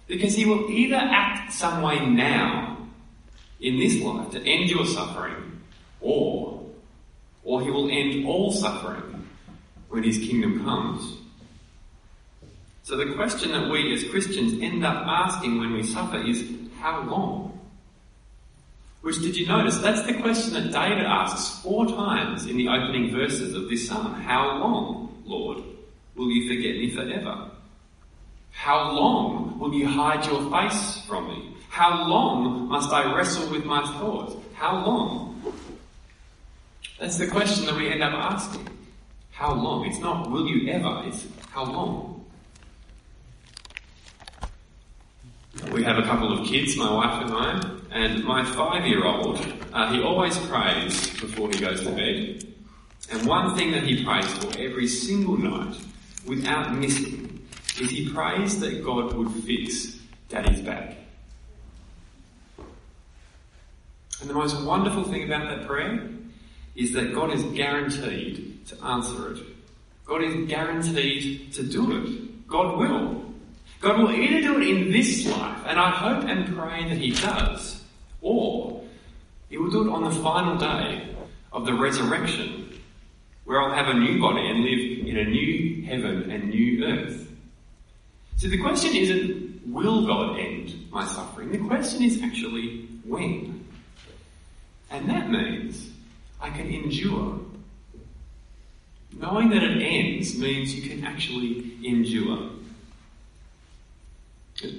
Because 0.07 0.35
He 0.35 0.45
will 0.45 0.69
either 0.69 0.95
act 0.95 1.51
some 1.51 1.81
way 1.81 2.05
now 2.05 2.77
in 3.59 3.77
this 3.77 3.99
life 4.01 4.29
to 4.31 4.39
end 4.41 4.69
your 4.69 4.85
suffering, 4.85 5.59
or, 6.01 6.63
or 7.43 7.61
He 7.61 7.71
will 7.71 7.89
end 7.89 8.25
all 8.25 8.51
suffering 8.51 9.08
when 9.89 10.03
His 10.03 10.17
kingdom 10.17 10.63
comes. 10.63 11.17
So 12.83 12.97
the 12.97 13.13
question 13.13 13.51
that 13.51 13.69
we 13.69 13.93
as 13.93 14.03
Christians 14.05 14.61
end 14.63 14.83
up 14.83 15.05
asking 15.05 15.59
when 15.59 15.73
we 15.73 15.83
suffer 15.83 16.17
is, 16.17 16.43
how 16.79 17.03
long? 17.03 17.59
Which 19.01 19.21
did 19.21 19.37
you 19.37 19.47
notice? 19.47 19.77
That's 19.77 20.05
the 20.05 20.15
question 20.15 20.53
that 20.53 20.71
David 20.71 21.05
asks 21.05 21.61
four 21.61 21.85
times 21.85 22.47
in 22.47 22.57
the 22.57 22.67
opening 22.67 23.11
verses 23.11 23.53
of 23.53 23.69
this 23.69 23.87
psalm. 23.87 24.13
How 24.21 24.57
long, 24.57 25.21
Lord, 25.25 25.63
will 26.15 26.29
you 26.29 26.49
forget 26.49 26.75
me 26.75 26.89
forever? 26.89 27.51
How 28.51 28.91
long 28.91 29.57
will 29.59 29.73
you 29.73 29.87
hide 29.87 30.25
your 30.25 30.51
face 30.51 31.05
from 31.07 31.27
me? 31.27 31.55
How 31.69 32.07
long 32.07 32.67
must 32.67 32.91
I 32.91 33.13
wrestle 33.15 33.49
with 33.51 33.63
my 33.65 33.81
thoughts? 33.99 34.35
How 34.53 34.85
long? 34.85 35.41
That's 36.99 37.17
the 37.17 37.27
question 37.27 37.65
that 37.67 37.75
we 37.75 37.89
end 37.89 38.03
up 38.03 38.13
asking. 38.13 38.67
How 39.39 39.53
long? 39.53 39.85
It's 39.85 39.99
not 39.99 40.29
will 40.29 40.45
you 40.45 40.69
ever, 40.69 41.03
it's 41.05 41.25
how 41.51 41.63
long? 41.63 42.25
We 45.71 45.81
have 45.85 45.97
a 45.97 46.03
couple 46.03 46.37
of 46.37 46.45
kids, 46.45 46.75
my 46.75 46.93
wife 46.93 47.23
and 47.23 47.33
I, 47.33 47.77
and 47.89 48.25
my 48.25 48.43
five 48.43 48.85
year 48.85 49.05
old, 49.05 49.39
uh, 49.71 49.93
he 49.93 50.01
always 50.01 50.37
prays 50.39 51.09
before 51.21 51.47
he 51.47 51.57
goes 51.57 51.81
to 51.83 51.91
bed. 51.91 52.53
And 53.13 53.25
one 53.25 53.55
thing 53.55 53.71
that 53.71 53.83
he 53.83 54.03
prays 54.03 54.27
for 54.39 54.59
every 54.59 54.87
single 54.87 55.37
night, 55.37 55.77
without 56.27 56.75
missing, 56.75 57.47
is 57.79 57.89
he 57.89 58.09
prays 58.09 58.59
that 58.59 58.83
God 58.83 59.13
would 59.13 59.31
fix 59.45 59.99
Daddy's 60.27 60.59
back. 60.59 60.97
And 64.19 64.29
the 64.29 64.33
most 64.33 64.61
wonderful 64.65 65.05
thing 65.05 65.23
about 65.23 65.47
that 65.47 65.65
prayer 65.65 66.09
is 66.75 66.91
that 66.91 67.13
God 67.13 67.33
is 67.33 67.41
guaranteed 67.55 68.48
to 68.69 68.83
answer 68.83 69.33
it. 69.33 69.43
God 70.05 70.23
is 70.23 70.49
guaranteed 70.49 71.53
to 71.53 71.63
do 71.63 72.03
it. 72.03 72.47
God 72.47 72.77
will. 72.77 73.23
God 73.79 73.99
will 73.99 74.11
either 74.11 74.41
do 74.41 74.61
it 74.61 74.67
in 74.67 74.91
this 74.91 75.25
life, 75.27 75.63
and 75.65 75.79
I 75.79 75.89
hope 75.91 76.25
and 76.25 76.55
pray 76.55 76.87
that 76.89 76.97
He 76.97 77.11
does, 77.11 77.83
or 78.21 78.83
He 79.49 79.57
will 79.57 79.69
do 79.69 79.87
it 79.87 79.91
on 79.91 80.03
the 80.03 80.11
final 80.11 80.57
day 80.57 81.15
of 81.53 81.65
the 81.65 81.73
resurrection, 81.73 82.73
where 83.45 83.61
I'll 83.61 83.73
have 83.73 83.87
a 83.87 83.93
new 83.93 84.19
body 84.19 84.47
and 84.47 84.63
live 84.63 85.07
in 85.07 85.17
a 85.17 85.23
new 85.25 85.83
heaven 85.85 86.29
and 86.29 86.49
new 86.49 86.85
earth. 86.85 87.31
So 88.37 88.47
the 88.47 88.57
question 88.57 88.95
isn't, 88.95 89.67
will 89.67 90.05
God 90.05 90.39
end 90.39 90.87
my 90.91 91.05
suffering? 91.05 91.51
The 91.51 91.57
question 91.59 92.03
is 92.03 92.21
actually, 92.23 92.87
when? 93.03 93.65
And 94.91 95.09
that 95.09 95.29
means 95.29 95.89
I 96.41 96.49
can 96.49 96.67
endure. 96.67 97.39
Knowing 99.19 99.49
that 99.49 99.61
it 99.61 99.81
ends 99.81 100.37
means 100.37 100.73
you 100.73 100.89
can 100.89 101.03
actually 101.03 101.73
endure. 101.83 102.49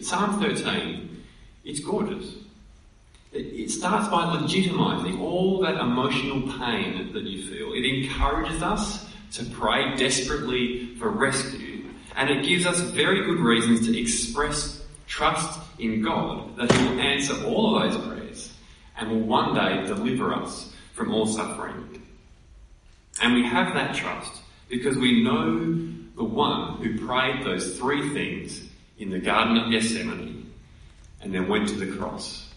Psalm 0.00 0.40
13, 0.40 1.22
it's 1.64 1.81
gorgeous. 1.81 2.37
It 3.33 3.70
starts 3.70 4.09
by 4.09 4.24
legitimizing 4.24 5.20
all 5.20 5.61
that 5.61 5.76
emotional 5.76 6.40
pain 6.59 7.12
that 7.12 7.22
you 7.22 7.46
feel. 7.46 7.74
It 7.74 7.85
encourages 7.85 8.62
us 8.62 9.07
to 9.33 9.44
pray 9.44 9.94
desperately 9.96 10.94
for 10.96 11.11
rescue, 11.11 11.85
and 12.16 12.31
it 12.31 12.44
gives 12.44 12.66
us 12.66 12.81
very 12.81 13.24
good 13.26 13.38
reasons 13.38 13.87
to 13.87 14.00
express 14.00 14.85
trust 15.07 15.61
in 15.79 16.03
God 16.03 16.57
that 16.57 16.72
He 16.72 16.88
will 16.88 17.00
answer 17.00 17.44
all 17.44 17.76
of 17.76 17.92
those 17.92 18.07
prayers 18.07 18.53
and 18.96 19.11
will 19.11 19.20
one 19.20 19.55
day 19.55 19.87
deliver 19.87 20.33
us 20.33 20.74
from 20.94 21.12
all 21.12 21.26
suffering. 21.26 21.99
And 23.20 23.35
we 23.35 23.44
have 23.44 23.74
that 23.74 23.94
trust 23.94 24.40
because 24.68 24.96
we 24.96 25.22
know 25.22 25.59
the 26.16 26.24
one 26.24 26.76
who 26.76 27.06
prayed 27.06 27.44
those 27.44 27.78
three 27.78 28.12
things 28.14 28.62
in 28.98 29.11
the 29.11 29.18
Garden 29.18 29.56
of 29.56 29.70
Gethsemane 29.70 30.52
and 31.20 31.35
then 31.35 31.48
went 31.48 31.68
to 31.68 31.74
the 31.74 31.96
cross 31.96 32.48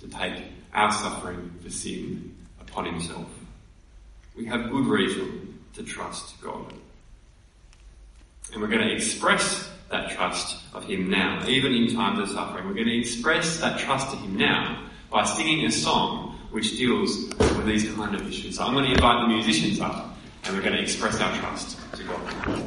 to 0.00 0.08
take 0.08 0.44
our 0.72 0.92
suffering 0.92 1.50
for 1.62 1.70
sin 1.70 2.36
upon 2.60 2.84
himself. 2.84 3.28
We 4.36 4.46
have 4.46 4.70
good 4.70 4.86
reason 4.86 5.58
to 5.74 5.82
trust 5.82 6.40
God. 6.40 6.72
And 8.52 8.62
we're 8.62 8.68
going 8.68 8.86
to 8.86 8.94
express 8.94 9.68
that 9.90 10.10
trust 10.10 10.56
of 10.74 10.84
Him 10.84 11.10
now, 11.10 11.46
even 11.46 11.72
in 11.74 11.94
times 11.94 12.18
of 12.18 12.28
suffering. 12.30 12.66
We're 12.66 12.74
going 12.74 12.86
to 12.86 12.98
express 12.98 13.60
that 13.60 13.78
trust 13.78 14.10
to 14.10 14.16
Him 14.16 14.36
now 14.36 14.88
by 15.10 15.24
singing 15.24 15.64
a 15.66 15.70
song 15.70 16.27
which 16.50 16.76
deals 16.78 17.28
with 17.38 17.66
these 17.66 17.92
kind 17.94 18.14
of 18.14 18.26
issues. 18.26 18.56
So 18.56 18.64
I'm 18.64 18.72
going 18.72 18.86
to 18.86 18.92
invite 18.92 19.22
the 19.22 19.34
musicians 19.34 19.80
up 19.80 20.16
and 20.44 20.56
we're 20.56 20.62
going 20.62 20.76
to 20.76 20.82
express 20.82 21.20
our 21.20 21.36
trust 21.38 21.78
to 21.94 22.04
God. 22.04 22.64